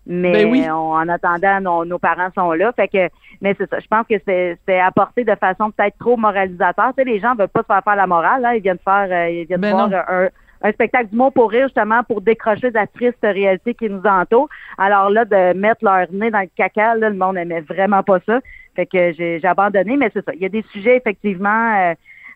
Mais 0.07 0.31
Ben 0.45 0.51
oui. 0.51 0.65
on- 0.69 0.93
en 0.93 1.09
attendant, 1.09 1.59
nos, 1.61 1.83
nos 1.85 1.97
parents 1.99 2.29
sont 2.35 2.51
là. 2.53 2.71
Fait 2.75 2.87
que, 2.87 3.09
mais 3.41 3.55
c'est 3.57 3.67
ça. 3.69 3.79
Je 3.79 3.87
pense 3.87 4.05
que 4.07 4.15
c'est 4.25 4.79
apporté 4.79 5.23
de 5.23 5.33
façon 5.35 5.71
peut-être 5.71 5.97
trop 5.97 6.15
moralisateur. 6.15 6.89
Tu 6.95 7.03
sais, 7.03 7.09
les 7.09 7.19
gens 7.19 7.33
veulent 7.35 7.47
pas 7.47 7.61
se 7.61 7.65
faire 7.65 7.81
faire 7.83 7.95
la 7.95 8.05
morale. 8.07 8.41
Là. 8.43 8.55
Ils 8.55 8.61
viennent 8.61 8.77
faire, 8.83 9.29
ils 9.29 9.45
viennent 9.47 9.61
Ben 9.61 9.71
voir 9.71 9.89
un, 10.07 10.27
un 10.65 10.71
spectacle 10.71 11.07
d'humour 11.07 11.31
pour 11.31 11.51
rire 11.51 11.67
justement 11.67 12.03
pour 12.03 12.21
décrocher 12.21 12.69
de 12.69 12.75
la 12.75 12.87
triste 12.87 13.19
réalité 13.21 13.73
qui 13.73 13.89
nous 13.89 14.03
entoure. 14.03 14.49
Alors 14.77 15.09
là, 15.09 15.25
de 15.25 15.57
mettre 15.57 15.83
leur 15.83 16.11
nez 16.11 16.31
dans 16.31 16.41
le 16.41 16.49
caca, 16.55 16.95
là, 16.95 17.09
le 17.09 17.15
monde 17.15 17.37
aimait 17.37 17.61
vraiment 17.61 18.03
pas 18.03 18.19
ça. 18.25 18.39
Fait 18.75 18.85
que 18.85 19.13
j'ai 19.13 19.45
abandonné. 19.45 19.95
Mais 19.97 20.09
c'est 20.13 20.25
ça. 20.25 20.33
Il 20.33 20.41
y 20.41 20.45
a 20.45 20.49
des 20.49 20.65
sujets 20.71 20.97
effectivement. 20.97 21.75
euh, 21.77 21.93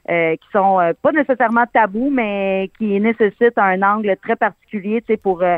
euh, 0.09 0.35
qui 0.37 0.47
sont 0.51 0.79
euh, 0.79 0.93
pas 1.01 1.11
nécessairement 1.11 1.65
tabous, 1.71 2.09
mais 2.09 2.71
qui 2.77 2.99
nécessitent 2.99 3.57
un 3.57 3.81
angle 3.83 4.15
très 4.23 4.35
particulier, 4.35 5.01
tu 5.01 5.13
sais, 5.13 5.17
pour 5.17 5.43
euh, 5.43 5.57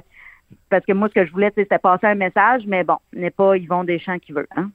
parce 0.70 0.86
que 0.86 0.92
moi, 0.94 1.08
ce 1.08 1.14
que 1.14 1.26
je 1.26 1.32
voulais, 1.32 1.52
c'était 1.56 1.78
passer 1.78 2.08
un 2.08 2.16
message, 2.16 2.64
mais 2.68 2.84
bon, 2.84 2.98
n'est 3.14 3.32
pas 3.32 3.56
Yvon 3.56 3.84
Deschamps 3.86 4.20
qui 4.20 4.34
veut, 4.34 4.48
hein? 4.58 4.70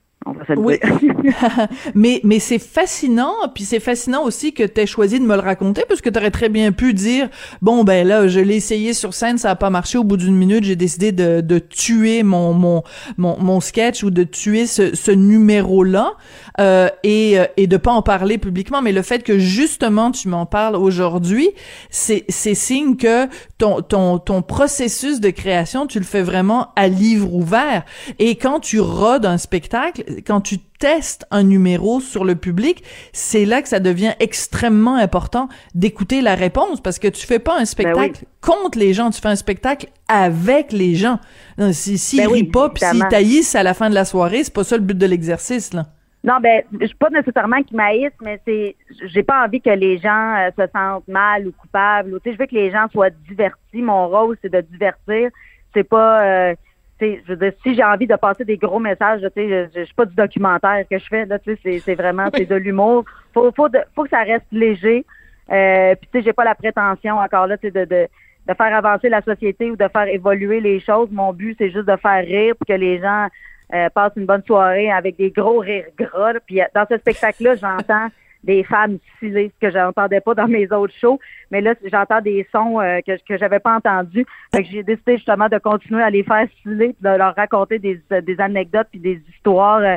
Oui. 0.56 0.78
mais 1.94 2.20
mais 2.24 2.38
c'est 2.38 2.58
fascinant, 2.58 3.34
puis 3.54 3.64
c'est 3.64 3.80
fascinant 3.80 4.24
aussi 4.24 4.52
que 4.52 4.62
tu 4.62 4.80
aies 4.80 4.86
choisi 4.86 5.18
de 5.20 5.24
me 5.24 5.34
le 5.34 5.40
raconter, 5.40 5.84
parce 5.88 6.00
que 6.00 6.10
tu 6.10 6.18
aurais 6.18 6.30
très 6.30 6.48
bien 6.48 6.72
pu 6.72 6.94
dire, 6.94 7.28
bon, 7.62 7.84
ben 7.84 8.06
là, 8.06 8.28
je 8.28 8.40
l'ai 8.40 8.56
essayé 8.56 8.92
sur 8.92 9.14
scène, 9.14 9.38
ça 9.38 9.50
a 9.50 9.56
pas 9.56 9.70
marché, 9.70 9.98
au 9.98 10.04
bout 10.04 10.16
d'une 10.16 10.36
minute, 10.36 10.64
j'ai 10.64 10.76
décidé 10.76 11.12
de, 11.12 11.40
de 11.40 11.58
tuer 11.58 12.22
mon, 12.22 12.52
mon, 12.52 12.82
mon, 13.16 13.38
mon 13.38 13.60
sketch 13.60 14.02
ou 14.02 14.10
de 14.10 14.24
tuer 14.24 14.66
ce, 14.66 14.94
ce 14.94 15.10
numéro-là, 15.10 16.12
euh, 16.60 16.88
et, 17.02 17.38
euh, 17.38 17.46
et 17.56 17.66
de 17.66 17.76
pas 17.76 17.92
en 17.92 18.02
parler 18.02 18.38
publiquement, 18.38 18.82
mais 18.82 18.92
le 18.92 19.02
fait 19.02 19.22
que 19.22 19.38
justement 19.38 20.10
tu 20.10 20.28
m'en 20.28 20.46
parles 20.46 20.76
aujourd'hui, 20.76 21.50
c'est 21.90 22.24
c'est 22.28 22.54
signe 22.54 22.96
que 22.96 23.26
ton, 23.58 23.82
ton, 23.82 24.18
ton 24.18 24.42
processus 24.42 25.20
de 25.20 25.30
création, 25.30 25.86
tu 25.86 25.98
le 25.98 26.04
fais 26.04 26.22
vraiment 26.22 26.68
à 26.76 26.88
livre 26.88 27.32
ouvert. 27.34 27.84
Et 28.18 28.36
quand 28.36 28.60
tu 28.60 28.80
rodes 28.80 29.26
un 29.26 29.38
spectacle, 29.38 30.04
quand 30.24 30.40
tu 30.40 30.58
testes 30.78 31.26
un 31.30 31.42
numéro 31.42 32.00
sur 32.00 32.24
le 32.24 32.34
public, 32.34 32.82
c'est 33.12 33.44
là 33.44 33.62
que 33.62 33.68
ça 33.68 33.80
devient 33.80 34.12
extrêmement 34.20 34.96
important 34.96 35.48
d'écouter 35.74 36.20
la 36.20 36.34
réponse 36.34 36.80
parce 36.80 36.98
que 36.98 37.08
tu 37.08 37.26
fais 37.26 37.38
pas 37.38 37.58
un 37.58 37.64
spectacle 37.64 38.24
contre 38.40 38.78
les 38.78 38.92
gens, 38.92 39.10
tu 39.10 39.20
fais 39.20 39.28
un 39.28 39.36
spectacle 39.36 39.88
avec 40.08 40.72
les 40.72 40.94
gens. 40.94 41.18
Non, 41.58 41.72
Si 41.72 41.98
s'ils 41.98 42.20
Ben 42.20 42.28
oui, 42.28 42.40
rient 42.40 42.50
pas 42.50 42.68
puis 42.68 42.84
s'ils 42.84 43.08
taillissent 43.08 43.54
à 43.54 43.62
la 43.62 43.74
fin 43.74 43.90
de 43.90 43.94
la 43.94 44.04
soirée, 44.04 44.44
c'est 44.44 44.54
pas 44.54 44.64
ça 44.64 44.76
le 44.76 44.82
but 44.82 44.96
de 44.96 45.06
l'exercice 45.06 45.72
là. 45.72 45.86
Non, 46.26 46.40
ben, 46.40 46.64
je 46.80 46.86
suis 46.86 46.96
pas 46.96 47.08
nécessairement 47.08 47.62
qu'ils 47.62 47.76
m'haïssent, 47.76 48.10
mais 48.20 48.40
c'est, 48.44 48.74
j'ai 49.04 49.22
pas 49.22 49.44
envie 49.44 49.60
que 49.60 49.70
les 49.70 49.98
gens 49.98 50.34
euh, 50.36 50.50
se 50.58 50.66
sentent 50.72 51.06
mal 51.06 51.46
ou 51.46 51.52
coupables. 51.52 52.12
Ou, 52.12 52.18
tu 52.18 52.30
sais, 52.30 52.34
je 52.34 52.38
veux 52.40 52.46
que 52.46 52.54
les 52.54 52.72
gens 52.72 52.88
soient 52.90 53.10
divertis. 53.28 53.80
Mon 53.80 54.08
rôle, 54.08 54.36
c'est 54.42 54.52
de 54.52 54.60
divertir. 54.62 55.30
C'est 55.72 55.84
pas, 55.84 56.24
euh, 56.24 56.54
je 57.00 57.28
veux 57.28 57.36
dire, 57.36 57.52
si 57.62 57.74
j'ai 57.74 57.84
envie 57.84 58.06
de 58.06 58.16
passer 58.16 58.44
des 58.44 58.56
gros 58.56 58.78
messages, 58.78 59.20
je, 59.20 59.28
je, 59.36 59.66
je 59.74 59.84
suis 59.84 59.94
pas 59.94 60.06
du 60.06 60.14
documentaire 60.14 60.84
que 60.90 60.98
je 60.98 61.06
fais, 61.06 61.26
là, 61.26 61.38
c'est, 61.44 61.78
c'est 61.80 61.94
vraiment, 61.94 62.28
c'est 62.34 62.46
de 62.46 62.54
l'humour. 62.54 63.04
Faut, 63.34 63.52
faut, 63.52 63.68
faut 63.94 64.04
que 64.04 64.10
ça 64.10 64.22
reste 64.22 64.46
léger. 64.50 65.04
Euh, 65.50 65.94
puis, 65.94 66.08
tu 66.12 66.18
sais, 66.18 66.24
j'ai 66.24 66.32
pas 66.32 66.44
la 66.44 66.54
prétention 66.54 67.18
encore 67.18 67.46
là, 67.46 67.56
tu 67.56 67.70
de, 67.70 67.84
de, 67.84 68.08
de 68.48 68.54
faire 68.54 68.74
avancer 68.74 69.08
la 69.08 69.22
société 69.22 69.70
ou 69.70 69.76
de 69.76 69.88
faire 69.88 70.08
évoluer 70.08 70.60
les 70.60 70.80
choses. 70.80 71.08
Mon 71.10 71.32
but, 71.32 71.54
c'est 71.58 71.70
juste 71.70 71.86
de 71.86 71.96
faire 71.96 72.24
rire 72.24 72.54
puis 72.56 72.74
que 72.74 72.80
les 72.80 72.98
gens 72.98 73.28
euh, 73.74 73.88
passent 73.90 74.16
une 74.16 74.26
bonne 74.26 74.42
soirée 74.44 74.90
avec 74.90 75.16
des 75.16 75.30
gros 75.30 75.58
rires 75.58 75.86
gras. 75.98 76.34
Puis 76.46 76.60
euh, 76.60 76.64
dans 76.74 76.86
ce 76.90 76.98
spectacle-là, 76.98 77.56
j'entends 77.56 78.08
des 78.44 78.62
femmes 78.64 78.98
sciller, 79.18 79.52
ce 79.60 79.66
que 79.66 79.72
j'entendais 79.72 80.20
pas 80.20 80.34
dans 80.34 80.46
mes 80.48 80.70
autres 80.72 80.94
shows. 81.00 81.18
Mais 81.50 81.60
là, 81.60 81.74
j'entends 81.90 82.20
des 82.20 82.46
sons 82.52 82.80
euh, 82.80 83.00
que, 83.06 83.12
que 83.26 83.36
j'avais 83.38 83.58
pas 83.60 83.76
entendus. 83.76 84.24
Fait 84.54 84.62
que 84.62 84.68
j'ai 84.70 84.82
décidé 84.82 85.16
justement 85.16 85.48
de 85.48 85.58
continuer 85.58 86.02
à 86.02 86.10
les 86.10 86.22
faire 86.22 86.46
sciller, 86.62 86.92
puis 86.92 87.02
de 87.10 87.16
leur 87.16 87.34
raconter 87.34 87.78
des, 87.78 88.00
euh, 88.12 88.20
des 88.20 88.40
anecdotes 88.40 88.88
puis 88.90 89.00
des 89.00 89.20
histoires 89.34 89.78
euh, 89.80 89.96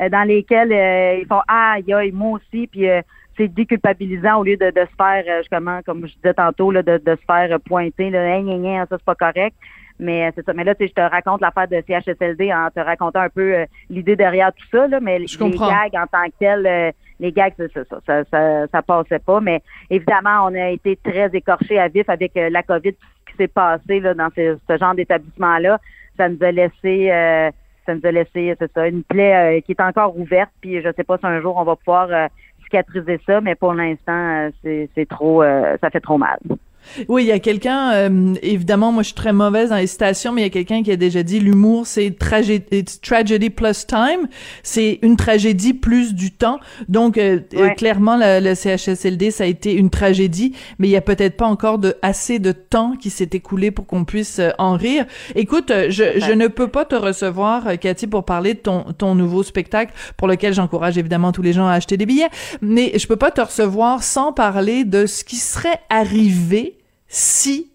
euh, 0.00 0.08
dans 0.10 0.24
lesquelles 0.26 0.72
euh, 0.72 1.18
ils 1.22 1.26
font 1.26 1.40
ah 1.48 1.76
aïe 1.76 2.12
moi 2.12 2.38
aussi 2.38 2.66
puis 2.66 2.88
euh, 2.88 3.00
c'est 3.38 3.48
déculpabilisant 3.48 4.40
au 4.40 4.44
lieu 4.44 4.56
de, 4.58 4.66
de 4.70 4.80
se 4.80 4.94
faire 4.96 5.24
euh, 5.26 5.38
justement 5.38 5.80
comme 5.86 6.06
je 6.06 6.14
disais 6.16 6.34
tantôt 6.34 6.70
là, 6.70 6.82
de, 6.82 6.98
de 6.98 7.16
se 7.16 7.24
faire 7.26 7.58
pointer 7.60 8.10
là, 8.10 8.20
Hein, 8.34 8.46
hein, 8.46 8.64
hein, 8.64 8.86
ça 8.90 8.96
c'est 8.98 9.04
pas 9.04 9.14
correct 9.14 9.56
mais 9.98 10.30
c'est 10.34 10.44
ça 10.44 10.52
mais 10.52 10.64
là 10.64 10.74
tu 10.74 10.84
sais 10.84 10.88
je 10.94 11.02
te 11.02 11.10
raconte 11.10 11.40
l'affaire 11.40 11.68
de 11.68 11.82
CHSLD 11.86 12.52
en 12.52 12.68
te 12.70 12.80
racontant 12.80 13.20
un 13.20 13.30
peu 13.30 13.64
l'idée 13.88 14.16
derrière 14.16 14.52
tout 14.52 14.66
ça 14.70 14.86
là 14.86 15.00
mais 15.00 15.26
Je 15.26 15.38
les 15.38 15.50
comprends. 15.50 15.68
gags 15.70 15.94
en 15.94 16.06
tant 16.06 16.26
que 16.26 16.34
tels 16.38 16.66
euh, 16.66 16.92
les 17.20 17.32
gags 17.32 17.54
c'est 17.56 17.72
ça 17.72 17.84
ça, 18.06 18.24
ça 18.30 18.66
ça 18.66 18.82
passait 18.82 19.18
pas 19.18 19.40
mais 19.40 19.62
évidemment 19.90 20.46
on 20.46 20.54
a 20.54 20.70
été 20.70 20.96
très 20.96 21.30
écorchés 21.32 21.78
à 21.78 21.88
vif 21.88 22.08
avec 22.08 22.36
euh, 22.36 22.50
la 22.50 22.62
Covid 22.62 22.92
ce 22.92 23.32
qui 23.32 23.36
s'est 23.38 23.48
passé 23.48 24.00
là 24.00 24.14
dans 24.14 24.28
ce, 24.34 24.56
genre 24.78 24.94
d'établissement 24.94 25.58
là 25.58 25.78
ça 26.16 26.28
nous 26.28 26.42
a 26.42 26.52
laissé 26.52 27.10
euh, 27.10 27.50
ça 27.86 27.94
nous 27.94 28.04
a 28.04 28.10
laissé, 28.10 28.54
c'est 28.58 28.72
ça, 28.72 28.88
une 28.88 29.04
plaie 29.04 29.58
euh, 29.58 29.60
qui 29.60 29.72
est 29.72 29.80
encore 29.80 30.18
ouverte. 30.18 30.50
Puis 30.60 30.82
je 30.82 30.88
sais 30.96 31.04
pas 31.04 31.18
si 31.18 31.26
un 31.26 31.40
jour 31.40 31.56
on 31.56 31.64
va 31.64 31.76
pouvoir 31.76 32.08
euh, 32.10 32.26
cicatriser 32.64 33.20
ça, 33.24 33.40
mais 33.40 33.54
pour 33.54 33.74
l'instant, 33.74 34.50
c'est, 34.62 35.06
trop, 35.08 35.44
ça 35.44 35.90
fait 35.90 36.00
trop 36.00 36.18
mal. 36.18 36.38
Oui, 37.08 37.24
il 37.24 37.26
y 37.26 37.32
a 37.32 37.38
quelqu'un, 37.38 37.92
euh, 37.92 38.34
évidemment, 38.42 38.92
moi 38.92 39.02
je 39.02 39.06
suis 39.08 39.14
très 39.14 39.32
mauvaise 39.32 39.70
dans 39.70 39.76
les 39.76 39.86
citations, 39.86 40.32
mais 40.32 40.42
il 40.42 40.44
y 40.44 40.46
a 40.46 40.50
quelqu'un 40.50 40.82
qui 40.82 40.90
a 40.92 40.96
déjà 40.96 41.22
dit 41.22 41.40
l'humour 41.40 41.86
c'est 41.86 42.10
tragédie, 42.18 42.64
it's 42.72 43.00
tragedy 43.00 43.50
plus 43.50 43.86
time, 43.86 44.28
c'est 44.62 44.98
une 45.02 45.16
tragédie 45.16 45.74
plus 45.74 46.14
du 46.14 46.30
temps. 46.32 46.58
Donc 46.88 47.18
euh, 47.18 47.40
euh, 47.54 47.66
Ouais. 47.66 47.74
clairement 47.74 48.16
le, 48.16 48.40
le 48.40 48.54
CHSLD 48.54 49.30
ça 49.30 49.44
a 49.44 49.46
été 49.46 49.72
une 49.74 49.90
tragédie, 49.90 50.52
mais 50.78 50.88
il 50.88 50.90
y 50.90 50.96
a 50.96 51.00
peut-être 51.00 51.36
pas 51.36 51.46
encore 51.46 51.78
de 51.78 51.94
assez 52.02 52.38
de 52.38 52.52
temps 52.52 52.94
qui 53.00 53.10
s'est 53.10 53.30
écoulé 53.32 53.70
pour 53.70 53.86
qu'on 53.86 54.04
puisse 54.04 54.38
euh, 54.38 54.50
en 54.58 54.76
rire. 54.76 55.06
Écoute, 55.34 55.70
euh, 55.70 55.86
je, 55.90 56.04
je 56.20 56.32
ne 56.32 56.46
peux 56.48 56.68
pas 56.68 56.84
te 56.84 56.94
recevoir, 56.94 57.78
Cathy, 57.80 58.06
pour 58.06 58.24
parler 58.24 58.54
de 58.54 58.58
ton 58.60 58.84
ton 58.96 59.14
nouveau 59.14 59.42
spectacle 59.42 59.92
pour 60.16 60.28
lequel 60.28 60.54
j'encourage 60.54 60.98
évidemment 60.98 61.32
tous 61.32 61.42
les 61.42 61.52
gens 61.52 61.66
à 61.66 61.72
acheter 61.72 61.96
des 61.96 62.06
billets, 62.06 62.28
mais 62.62 62.92
je 62.98 63.06
peux 63.06 63.16
pas 63.16 63.30
te 63.30 63.40
recevoir 63.40 64.02
sans 64.02 64.32
parler 64.32 64.84
de 64.84 65.06
ce 65.06 65.24
qui 65.24 65.36
serait 65.36 65.80
arrivé 65.90 66.75
si 67.08 67.70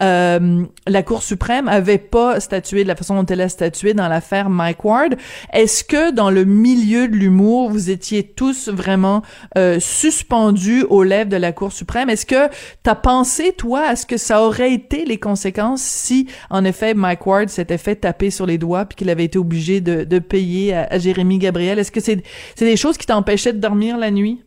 euh, 0.00 0.64
la 0.86 1.02
Cour 1.02 1.22
suprême 1.22 1.68
avait 1.68 1.98
pas 1.98 2.40
statué 2.40 2.82
de 2.82 2.88
la 2.88 2.96
façon 2.96 3.14
dont 3.14 3.26
elle 3.26 3.40
a 3.40 3.48
statué 3.48 3.94
dans 3.94 4.08
l'affaire 4.08 4.50
Mike 4.50 4.84
Ward. 4.84 5.16
Est-ce 5.52 5.84
que 5.84 6.10
dans 6.10 6.30
le 6.30 6.44
milieu 6.44 7.08
de 7.08 7.14
l'humour, 7.14 7.70
vous 7.70 7.90
étiez 7.90 8.24
tous 8.24 8.68
vraiment 8.68 9.22
euh, 9.56 9.78
suspendus 9.80 10.84
aux 10.88 11.02
lèvres 11.02 11.30
de 11.30 11.36
la 11.36 11.52
Cour 11.52 11.72
suprême? 11.72 12.08
Est-ce 12.08 12.26
que 12.26 12.48
t'as 12.82 12.94
pensé, 12.94 13.52
toi, 13.52 13.82
à 13.86 13.96
ce 13.96 14.06
que 14.06 14.16
ça 14.16 14.42
aurait 14.42 14.72
été 14.72 15.04
les 15.04 15.18
conséquences 15.18 15.82
si, 15.82 16.26
en 16.50 16.64
effet, 16.64 16.94
Mike 16.94 17.26
Ward 17.26 17.48
s'était 17.48 17.78
fait 17.78 17.96
taper 17.96 18.30
sur 18.30 18.46
les 18.46 18.58
doigts 18.58 18.84
puis 18.86 18.96
qu'il 18.96 19.10
avait 19.10 19.24
été 19.24 19.38
obligé 19.38 19.80
de, 19.80 20.18
payer 20.18 20.74
à, 20.74 20.88
à 20.90 20.98
Jérémy 20.98 21.38
Gabriel? 21.38 21.78
Est-ce 21.78 21.92
que 21.92 22.00
c'est 22.00 22.22
c'est 22.54 22.64
des 22.64 22.76
choses 22.76 22.96
qui 22.96 23.06
t'empêchaient 23.06 23.52
de 23.52 23.58
dormir 23.58 23.96
la 23.96 24.10
nuit? 24.10 24.42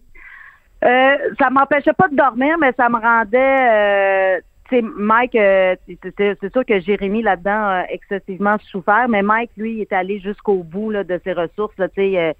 Euh, 0.84 1.15
ça 1.39 1.50
m'empêchait 1.50 1.94
pas 1.94 2.08
de 2.08 2.15
dormir, 2.15 2.58
mais 2.60 2.72
ça 2.77 2.89
me 2.89 3.00
rendait. 3.00 4.38
Euh, 4.38 4.41
tu 4.70 4.77
sais, 4.77 4.82
Mike, 4.82 5.36
euh, 5.36 5.75
c'est- 6.17 6.51
sûr 6.51 6.65
que 6.65 6.79
Jérémy 6.79 7.22
là-dedans 7.22 7.51
a 7.51 7.86
excessivement 7.89 8.58
souffert, 8.72 9.08
mais 9.08 9.22
Mike, 9.22 9.51
lui, 9.58 9.75
il 9.75 9.82
est 9.82 9.94
allé 9.94 10.20
jusqu'au 10.20 10.63
bout 10.63 10.91
là, 10.91 11.03
de 11.03 11.20
ses 11.24 11.34
ressources. 11.34 11.77
Là, 11.77 11.88
euh, 11.98 12.34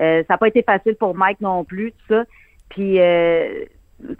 euh, 0.00 0.22
ça 0.26 0.34
n'a 0.34 0.38
pas 0.38 0.48
été 0.48 0.62
facile 0.62 0.96
pour 0.96 1.14
Mike 1.14 1.40
non 1.40 1.64
plus, 1.64 1.92
tout 1.92 2.14
ça. 2.14 2.24
Puis, 2.68 2.98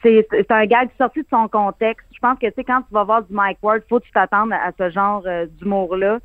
c'est 0.02 0.50
un 0.50 0.66
gag 0.66 0.88
sorti 0.96 1.20
de 1.20 1.26
son 1.30 1.46
contexte. 1.48 2.06
Je 2.14 2.18
pense 2.20 2.38
que 2.38 2.46
quand 2.62 2.82
tu 2.82 2.92
vas 2.92 3.04
voir 3.04 3.22
du 3.22 3.32
Mike 3.32 3.58
Ward, 3.62 3.82
faut 3.88 4.00
que 4.00 4.06
tu 4.06 4.12
t'attendes 4.12 4.52
à 4.52 4.72
ce 4.76 4.90
genre 4.90 5.24
d'humour-là. 5.60 6.18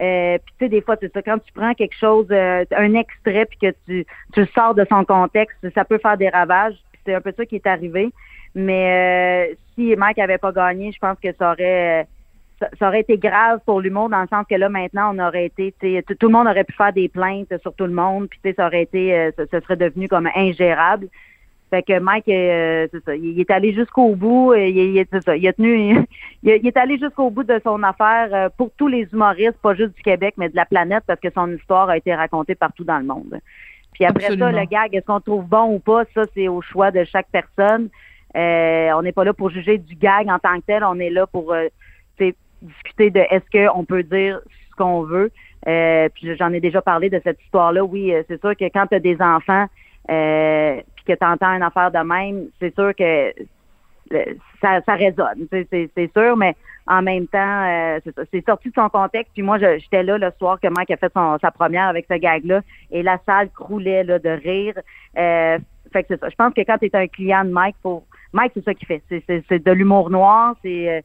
Euh, 0.00 0.38
puis 0.38 0.54
tu 0.58 0.64
sais, 0.64 0.68
des 0.68 0.80
fois, 0.80 0.96
c'est 1.00 1.12
ça, 1.12 1.22
quand 1.22 1.38
tu 1.38 1.52
prends 1.52 1.74
quelque 1.74 1.96
chose, 1.96 2.26
euh, 2.30 2.64
un 2.76 2.94
extrait, 2.94 3.46
puis 3.46 3.58
que 3.58 3.74
tu, 3.86 4.06
tu 4.32 4.40
le 4.40 4.46
sors 4.54 4.74
de 4.74 4.86
son 4.88 5.04
contexte, 5.04 5.56
ça 5.74 5.84
peut 5.84 5.98
faire 5.98 6.16
des 6.16 6.28
ravages. 6.28 6.76
C'est 7.08 7.14
un 7.14 7.22
peu 7.22 7.32
ça 7.34 7.46
qui 7.46 7.54
est 7.54 7.66
arrivé. 7.66 8.12
Mais 8.54 9.48
euh, 9.50 9.54
si 9.74 9.96
Mike 9.96 10.18
avait 10.18 10.36
pas 10.36 10.52
gagné, 10.52 10.92
je 10.92 10.98
pense 10.98 11.16
que 11.18 11.32
ça 11.38 11.52
aurait 11.52 13.00
été 13.00 13.16
grave 13.16 13.60
pour 13.64 13.80
l'humour 13.80 14.10
dans 14.10 14.20
le 14.20 14.28
sens 14.28 14.44
que 14.48 14.56
là 14.56 14.68
maintenant 14.68 15.14
on 15.14 15.18
aurait 15.26 15.46
été 15.46 15.72
tout, 16.06 16.26
le 16.26 16.32
monde 16.32 16.46
aurait 16.48 16.64
pu 16.64 16.74
faire 16.74 16.92
des 16.92 17.08
plaintes 17.08 17.56
sur 17.62 17.72
tout 17.72 17.86
le 17.86 17.92
monde 17.92 18.28
puis 18.28 18.54
ça 18.54 18.66
aurait 18.66 18.82
été 18.82 19.16
euh, 19.16 19.30
ça, 19.50 19.60
serait 19.62 19.76
devenu 19.76 20.06
comme 20.06 20.28
ingérable. 20.34 21.08
Fait 21.70 21.82
que 21.82 21.98
Mike, 21.98 22.28
euh, 22.28 22.88
c'est 22.90 23.04
ça, 23.04 23.16
il, 23.16 23.40
est 23.40 23.50
allé 23.50 23.72
jusqu'au 23.72 24.14
bout. 24.14 24.54
Il, 24.54 25.02
ça, 25.24 25.36
il 25.36 25.48
a 25.48 25.52
tenu, 25.54 25.96
il, 26.42 26.50
est 26.50 26.76
allé 26.76 26.98
jusqu'au 26.98 27.30
bout 27.30 27.44
de 27.44 27.58
son 27.64 27.82
affaire 27.82 28.50
pour 28.58 28.70
tous 28.76 28.88
les 28.88 29.08
humoristes, 29.12 29.58
pas 29.62 29.74
juste 29.74 29.94
du 29.94 30.02
Québec, 30.02 30.34
mais 30.36 30.48
de 30.50 30.56
la 30.56 30.66
planète, 30.66 31.04
parce 31.06 31.20
que 31.20 31.30
son 31.30 31.54
histoire 31.54 31.88
a 31.88 31.96
été 31.96 32.14
racontée 32.14 32.54
partout 32.54 32.84
dans 32.84 32.98
le 32.98 33.04
monde. 33.04 33.40
Puis 33.98 34.06
après 34.06 34.26
Absolument. 34.26 34.52
ça, 34.52 34.60
le 34.60 34.66
gag, 34.66 34.94
est-ce 34.94 35.04
qu'on 35.04 35.20
trouve 35.20 35.44
bon 35.44 35.74
ou 35.74 35.78
pas, 35.80 36.04
ça 36.14 36.22
c'est 36.34 36.46
au 36.48 36.62
choix 36.62 36.90
de 36.90 37.04
chaque 37.04 37.28
personne. 37.32 37.88
Euh, 38.36 38.92
on 38.92 39.02
n'est 39.02 39.12
pas 39.12 39.24
là 39.24 39.32
pour 39.32 39.50
juger 39.50 39.78
du 39.78 39.96
gag 39.96 40.28
en 40.28 40.38
tant 40.38 40.56
que 40.60 40.66
tel, 40.66 40.84
on 40.84 40.98
est 41.00 41.10
là 41.10 41.26
pour 41.26 41.52
euh, 41.52 41.66
discuter 42.62 43.10
de 43.10 43.20
est-ce 43.30 43.68
qu'on 43.68 43.84
peut 43.84 44.02
dire 44.02 44.40
ce 44.70 44.76
qu'on 44.76 45.02
veut. 45.02 45.30
Euh, 45.66 46.08
puis 46.14 46.36
j'en 46.36 46.52
ai 46.52 46.60
déjà 46.60 46.80
parlé 46.80 47.10
de 47.10 47.20
cette 47.24 47.40
histoire-là. 47.42 47.84
Oui, 47.84 48.12
euh, 48.12 48.22
c'est 48.28 48.40
sûr 48.40 48.56
que 48.56 48.64
quand 48.66 48.86
tu 48.86 48.94
as 48.94 49.00
des 49.00 49.20
enfants, 49.20 49.66
euh, 50.10 50.80
puis 50.96 51.04
que 51.04 51.12
tu 51.18 51.24
entends 51.24 51.54
une 51.54 51.62
affaire 51.62 51.90
de 51.90 51.98
même, 51.98 52.46
c'est 52.60 52.74
sûr 52.74 52.94
que 52.94 53.32
ça, 54.60 54.80
ça 54.84 54.94
résonne, 54.94 55.46
c'est 55.50 56.12
sûr, 56.12 56.36
mais 56.36 56.54
en 56.86 57.02
même 57.02 57.26
temps, 57.26 57.64
euh, 57.66 58.00
c'est 58.32 58.44
sorti 58.46 58.70
de 58.70 58.74
son 58.74 58.88
contexte. 58.88 59.32
Puis 59.34 59.42
moi, 59.42 59.58
j'étais 59.58 60.02
là 60.02 60.16
le 60.18 60.30
soir 60.38 60.58
que 60.60 60.68
Mike 60.68 60.90
a 60.90 60.96
fait 60.96 61.12
son, 61.14 61.38
sa 61.40 61.50
première 61.50 61.88
avec 61.88 62.06
ce 62.10 62.16
gag-là, 62.16 62.62
et 62.90 63.02
la 63.02 63.18
salle 63.26 63.50
croulait 63.50 64.04
là, 64.04 64.18
de 64.18 64.30
rire. 64.30 64.74
Euh, 65.18 65.58
fait 65.92 66.02
que 66.02 66.08
c'est 66.10 66.20
ça. 66.20 66.28
Je 66.28 66.34
pense 66.34 66.54
que 66.54 66.62
quand 66.62 66.78
tu 66.78 66.86
es 66.86 66.96
un 66.96 67.06
client 67.06 67.44
de 67.44 67.50
Mike, 67.50 67.76
pour 67.82 68.04
Mike, 68.32 68.52
c'est 68.54 68.64
ça 68.64 68.74
qu'il 68.74 68.86
fait. 68.86 69.02
C'est 69.08 69.64
de 69.64 69.72
l'humour 69.72 70.10
noir, 70.10 70.54
c'est 70.62 71.02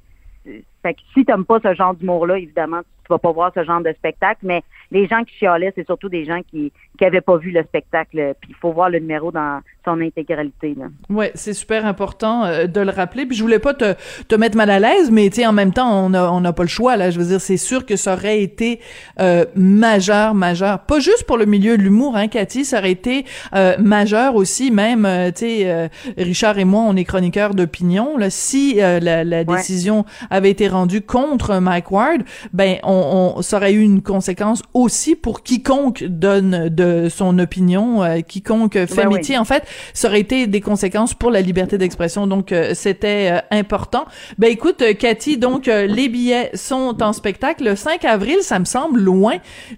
fait 0.83 0.93
que 0.93 0.99
si 1.13 1.23
t'aimes 1.23 1.45
pas 1.45 1.59
ce 1.61 1.73
genre 1.73 1.93
d'humour-là, 1.93 2.37
évidemment, 2.37 2.81
tu 2.81 3.09
vas 3.09 3.17
pas 3.17 3.31
voir 3.31 3.51
ce 3.55 3.63
genre 3.63 3.81
de 3.81 3.93
spectacle, 3.93 4.41
mais 4.43 4.63
les 4.91 5.07
gens 5.07 5.23
qui 5.23 5.33
chialaient, 5.35 5.71
c'est 5.75 5.85
surtout 5.85 6.09
des 6.09 6.25
gens 6.25 6.41
qui 6.49 6.71
qui 6.97 7.05
avaient 7.05 7.21
pas 7.21 7.37
vu 7.37 7.51
le 7.51 7.63
spectacle. 7.63 8.33
Puis 8.39 8.51
il 8.51 8.55
faut 8.55 8.71
voir 8.71 8.89
le 8.89 8.99
numéro 8.99 9.31
dans 9.31 9.61
son 9.85 9.99
intégralité. 10.01 10.75
Là. 10.77 10.85
Ouais, 11.09 11.31
c'est 11.35 11.53
super 11.53 11.85
important 11.85 12.45
euh, 12.45 12.67
de 12.67 12.79
le 12.79 12.91
rappeler. 12.91 13.25
Puis 13.25 13.35
je 13.35 13.41
voulais 13.41 13.59
pas 13.59 13.73
te, 13.73 13.95
te 14.27 14.35
mettre 14.35 14.55
mal 14.55 14.69
à 14.69 14.79
l'aise, 14.79 15.11
mais 15.11 15.29
tu 15.29 15.37
sais, 15.41 15.45
en 15.45 15.53
même 15.53 15.73
temps, 15.73 16.05
on 16.05 16.13
a 16.13 16.29
on 16.29 16.41
n'a 16.41 16.53
pas 16.53 16.63
le 16.63 16.69
choix 16.69 16.95
là. 16.95 17.11
Je 17.11 17.19
veux 17.19 17.25
dire, 17.25 17.41
c'est 17.41 17.57
sûr 17.57 17.85
que 17.85 17.95
ça 17.95 18.13
aurait 18.13 18.41
été 18.41 18.79
euh, 19.19 19.45
majeur, 19.55 20.33
majeur. 20.33 20.79
Pas 20.85 20.99
juste 20.99 21.25
pour 21.25 21.37
le 21.37 21.45
milieu 21.45 21.77
de 21.77 21.83
l'humour, 21.83 22.15
hein, 22.15 22.27
Cathy, 22.27 22.65
ça 22.65 22.79
aurait 22.79 22.91
été 22.91 23.25
euh, 23.53 23.75
majeur 23.79 24.35
aussi. 24.35 24.71
Même, 24.71 25.05
euh, 25.05 25.31
tu 25.31 25.39
sais, 25.39 25.69
euh, 25.69 25.87
Richard 26.17 26.57
et 26.59 26.65
moi, 26.65 26.83
on 26.87 26.95
est 26.95 27.03
chroniqueurs 27.03 27.53
d'opinion. 27.53 28.17
Là, 28.17 28.29
si 28.29 28.75
la, 28.75 28.99
la 29.23 29.43
décision 29.43 30.05
avait 30.29 30.49
été 30.49 30.67
rendue 30.67 31.01
contre 31.01 31.59
Mike 31.59 31.91
Ward, 31.91 32.21
ben 32.53 32.77
on, 32.83 33.35
on 33.37 33.41
ça 33.41 33.57
aurait 33.57 33.73
eu 33.73 33.81
une 33.81 34.01
conséquence 34.01 34.61
aussi 34.73 35.15
pour 35.15 35.43
quiconque 35.43 36.03
donne 36.03 36.69
de 36.69 36.82
son 37.09 37.39
opinion, 37.39 38.03
euh, 38.03 38.19
quiconque 38.21 38.73
fait 38.73 39.03
ben 39.03 39.09
métier, 39.09 39.37
en 39.37 39.45
fait, 39.45 39.63
ça 39.93 40.07
aurait 40.07 40.19
été 40.19 40.47
des 40.47 40.61
conséquences 40.61 41.13
pour 41.13 41.31
la 41.31 41.41
liberté 41.41 41.77
d'expression. 41.77 42.27
Donc, 42.27 42.51
euh, 42.51 42.73
c'était 42.73 43.31
euh, 43.31 43.39
important. 43.51 44.05
Ben 44.37 44.51
écoute, 44.51 44.83
Cathy, 44.99 45.37
donc 45.37 45.65
les 45.65 46.09
billets 46.09 46.51
sont 46.53 47.01
en 47.01 47.13
spectacle 47.13 47.63
le 47.63 47.75
5 47.75 48.05
avril. 48.05 48.37
Ça 48.41 48.59
me 48.59 48.65
semble 48.65 48.99
loin. 48.99 49.33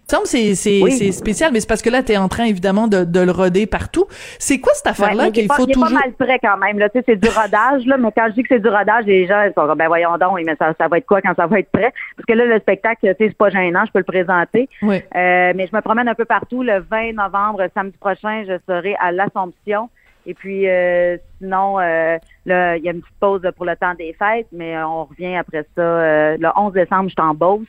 Ça 0.07 0.19
me 0.19 0.25
semble 0.25 0.27
c'est 0.27 0.55
c'est 0.55 1.11
spécial, 1.11 1.51
mais 1.53 1.59
c'est 1.59 1.69
parce 1.69 1.81
que 1.81 1.89
là, 1.89 2.03
tu 2.03 2.11
es 2.11 2.17
en 2.17 2.27
train 2.27 2.45
évidemment 2.45 2.87
de, 2.87 3.03
de 3.03 3.19
le 3.19 3.31
roder 3.31 3.65
partout. 3.65 4.05
C'est 4.39 4.59
quoi 4.59 4.73
cette 4.73 4.87
affaire-là 4.87 5.31
qu'il 5.31 5.51
faut 5.51 5.65
toujours 5.65 5.83
pas 5.87 5.89
mal 5.89 6.13
prêt 6.13 6.39
quand 6.41 6.57
même. 6.57 6.79
Là, 6.79 6.89
tu 6.89 6.99
sais, 6.99 7.05
c'est 7.07 7.15
du 7.15 7.29
rodage 7.29 7.85
là, 7.85 7.97
mais 7.97 8.09
quand 8.15 8.27
je 8.29 8.33
dis 8.33 8.43
que 8.43 8.49
c'est 8.49 8.61
du 8.61 8.69
rodage, 8.69 9.05
les 9.05 9.27
gens 9.27 9.43
ils 9.43 9.53
sont 9.53 9.65
ben 9.75 9.87
voyons 9.87 10.17
donc, 10.17 10.39
mais 10.45 10.55
ça, 10.57 10.73
ça 10.79 10.87
va 10.87 10.97
être 10.97 11.05
quoi 11.05 11.21
quand 11.21 11.33
ça 11.35 11.47
va 11.47 11.59
être 11.59 11.71
prêt? 11.71 11.93
Parce 12.15 12.25
que 12.27 12.33
là, 12.33 12.45
le 12.45 12.59
spectacle, 12.59 12.99
tu 13.01 13.07
sais, 13.07 13.15
c'est 13.19 13.37
pas 13.37 13.49
gênant, 13.49 13.83
je 13.85 13.91
peux 13.91 13.99
le 13.99 14.05
présenter. 14.05 14.69
Oui. 14.81 15.01
mais 15.13 15.67
je 15.69 15.75
me 15.75 15.81
promène 15.81 16.07
un 16.07 16.15
peu 16.15 16.25
partout. 16.25 16.63
Le 16.63 16.79
20 16.79 16.94
novembre, 17.13 17.67
samedi 17.73 17.97
prochain, 17.97 18.43
je 18.47 18.57
serai 18.67 18.95
à 18.99 19.11
l'Assomption. 19.11 19.89
Et 20.27 20.33
puis 20.33 20.67
euh, 20.67 21.17
sinon, 21.37 21.79
euh, 21.79 22.17
là, 22.45 22.77
il 22.77 22.83
y 22.83 22.89
a 22.89 22.91
une 22.91 23.01
petite 23.01 23.19
pause 23.19 23.41
pour 23.55 23.65
le 23.65 23.75
temps 23.75 23.93
des 23.93 24.13
fêtes, 24.13 24.47
mais 24.51 24.77
on 24.83 25.05
revient 25.05 25.35
après 25.35 25.65
ça. 25.75 25.81
Euh, 25.81 26.37
le 26.39 26.49
11 26.55 26.73
décembre, 26.73 27.09
je 27.09 27.13
suis 27.13 27.21
en 27.21 27.35
Beauce. 27.35 27.67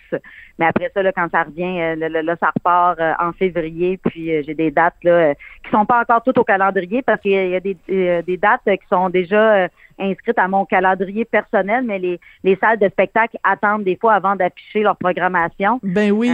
Mais 0.58 0.64
après 0.64 0.90
ça, 0.94 1.02
là, 1.02 1.12
quand 1.12 1.28
ça 1.30 1.42
revient, 1.42 1.96
là, 1.96 2.36
ça 2.40 2.50
repart 2.54 2.98
en 3.20 3.32
février. 3.32 3.98
Puis 3.98 4.42
j'ai 4.42 4.54
des 4.54 4.70
dates 4.70 4.94
là, 5.02 5.34
qui 5.34 5.70
sont 5.70 5.84
pas 5.84 6.00
encore 6.00 6.22
toutes 6.22 6.38
au 6.38 6.44
calendrier 6.44 7.02
parce 7.02 7.20
qu'il 7.20 7.32
y 7.32 7.54
a 7.54 7.60
des, 7.60 7.76
des 7.86 8.36
dates 8.38 8.62
qui 8.64 8.88
sont 8.88 9.10
déjà 9.10 9.68
inscrites 9.98 10.38
à 10.38 10.48
mon 10.48 10.64
calendrier 10.64 11.26
personnel, 11.26 11.84
mais 11.84 11.98
les, 11.98 12.20
les 12.42 12.56
salles 12.56 12.78
de 12.78 12.88
spectacle 12.88 13.36
attendent 13.42 13.84
des 13.84 13.96
fois 13.96 14.14
avant 14.14 14.34
d'afficher 14.34 14.80
leur 14.80 14.96
programmation. 14.96 15.78
Ben 15.82 16.10
oui. 16.10 16.30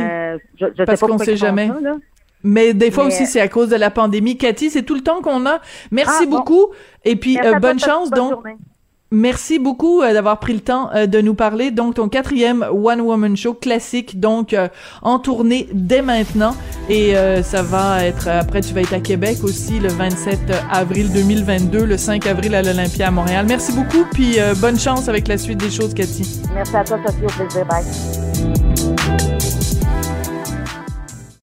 je, 0.60 0.66
je 0.78 0.84
parce 0.84 1.00
qu'on 1.00 1.18
sait 1.18 1.36
jamais. 1.36 1.66
Ça, 1.66 1.74
mais 2.44 2.74
des 2.74 2.90
fois 2.90 3.04
aussi, 3.04 3.26
c'est 3.26 3.40
à 3.40 3.48
cause 3.48 3.68
de 3.68 3.76
la 3.76 3.90
pandémie. 3.90 4.36
Cathy, 4.36 4.70
c'est 4.70 4.82
tout 4.82 4.94
le 4.94 5.02
temps 5.02 5.22
qu'on 5.22 5.46
a. 5.46 5.60
Merci 5.90 6.24
ah, 6.24 6.26
beaucoup. 6.26 6.66
Et 7.04 7.16
puis, 7.16 7.38
euh, 7.38 7.58
bonne 7.58 7.78
chance. 7.78 8.10
donc, 8.10 8.34
merci 9.10 9.58
beaucoup 9.58 10.00
euh, 10.00 10.12
d'avoir 10.12 10.40
pris 10.40 10.54
le 10.54 10.60
temps 10.60 10.90
euh, 10.94 11.06
de 11.06 11.20
nous 11.20 11.34
parler. 11.34 11.70
Donc, 11.70 11.94
ton 11.94 12.08
quatrième 12.08 12.66
One 12.72 13.00
Woman 13.00 13.36
Show 13.36 13.54
classique, 13.54 14.18
donc 14.18 14.56
en 15.02 15.18
tournée 15.18 15.68
dès 15.72 16.02
maintenant. 16.02 16.56
Et 16.88 17.14
ça 17.42 17.62
va 17.62 18.04
être, 18.04 18.28
après, 18.28 18.60
tu 18.60 18.74
vas 18.74 18.80
être 18.80 18.94
à 18.94 19.00
Québec 19.00 19.38
aussi 19.44 19.78
le 19.78 19.88
27 19.88 20.38
avril 20.70 21.12
2022, 21.12 21.84
le 21.84 21.96
5 21.96 22.26
avril 22.26 22.54
à 22.54 22.62
l'Olympia 22.62 23.08
à 23.08 23.10
Montréal. 23.10 23.46
Merci 23.48 23.72
beaucoup. 23.72 24.04
Puis, 24.12 24.38
bonne 24.60 24.78
chance 24.78 25.08
avec 25.08 25.28
la 25.28 25.38
suite 25.38 25.58
des 25.58 25.70
choses, 25.70 25.94
Cathy. 25.94 26.40
Merci 26.54 26.76
à 26.76 26.84
toi, 26.84 26.98
Sophie. 27.06 27.24
Au 27.24 27.28
plaisir. 27.28 27.66
Bye. 27.66 28.61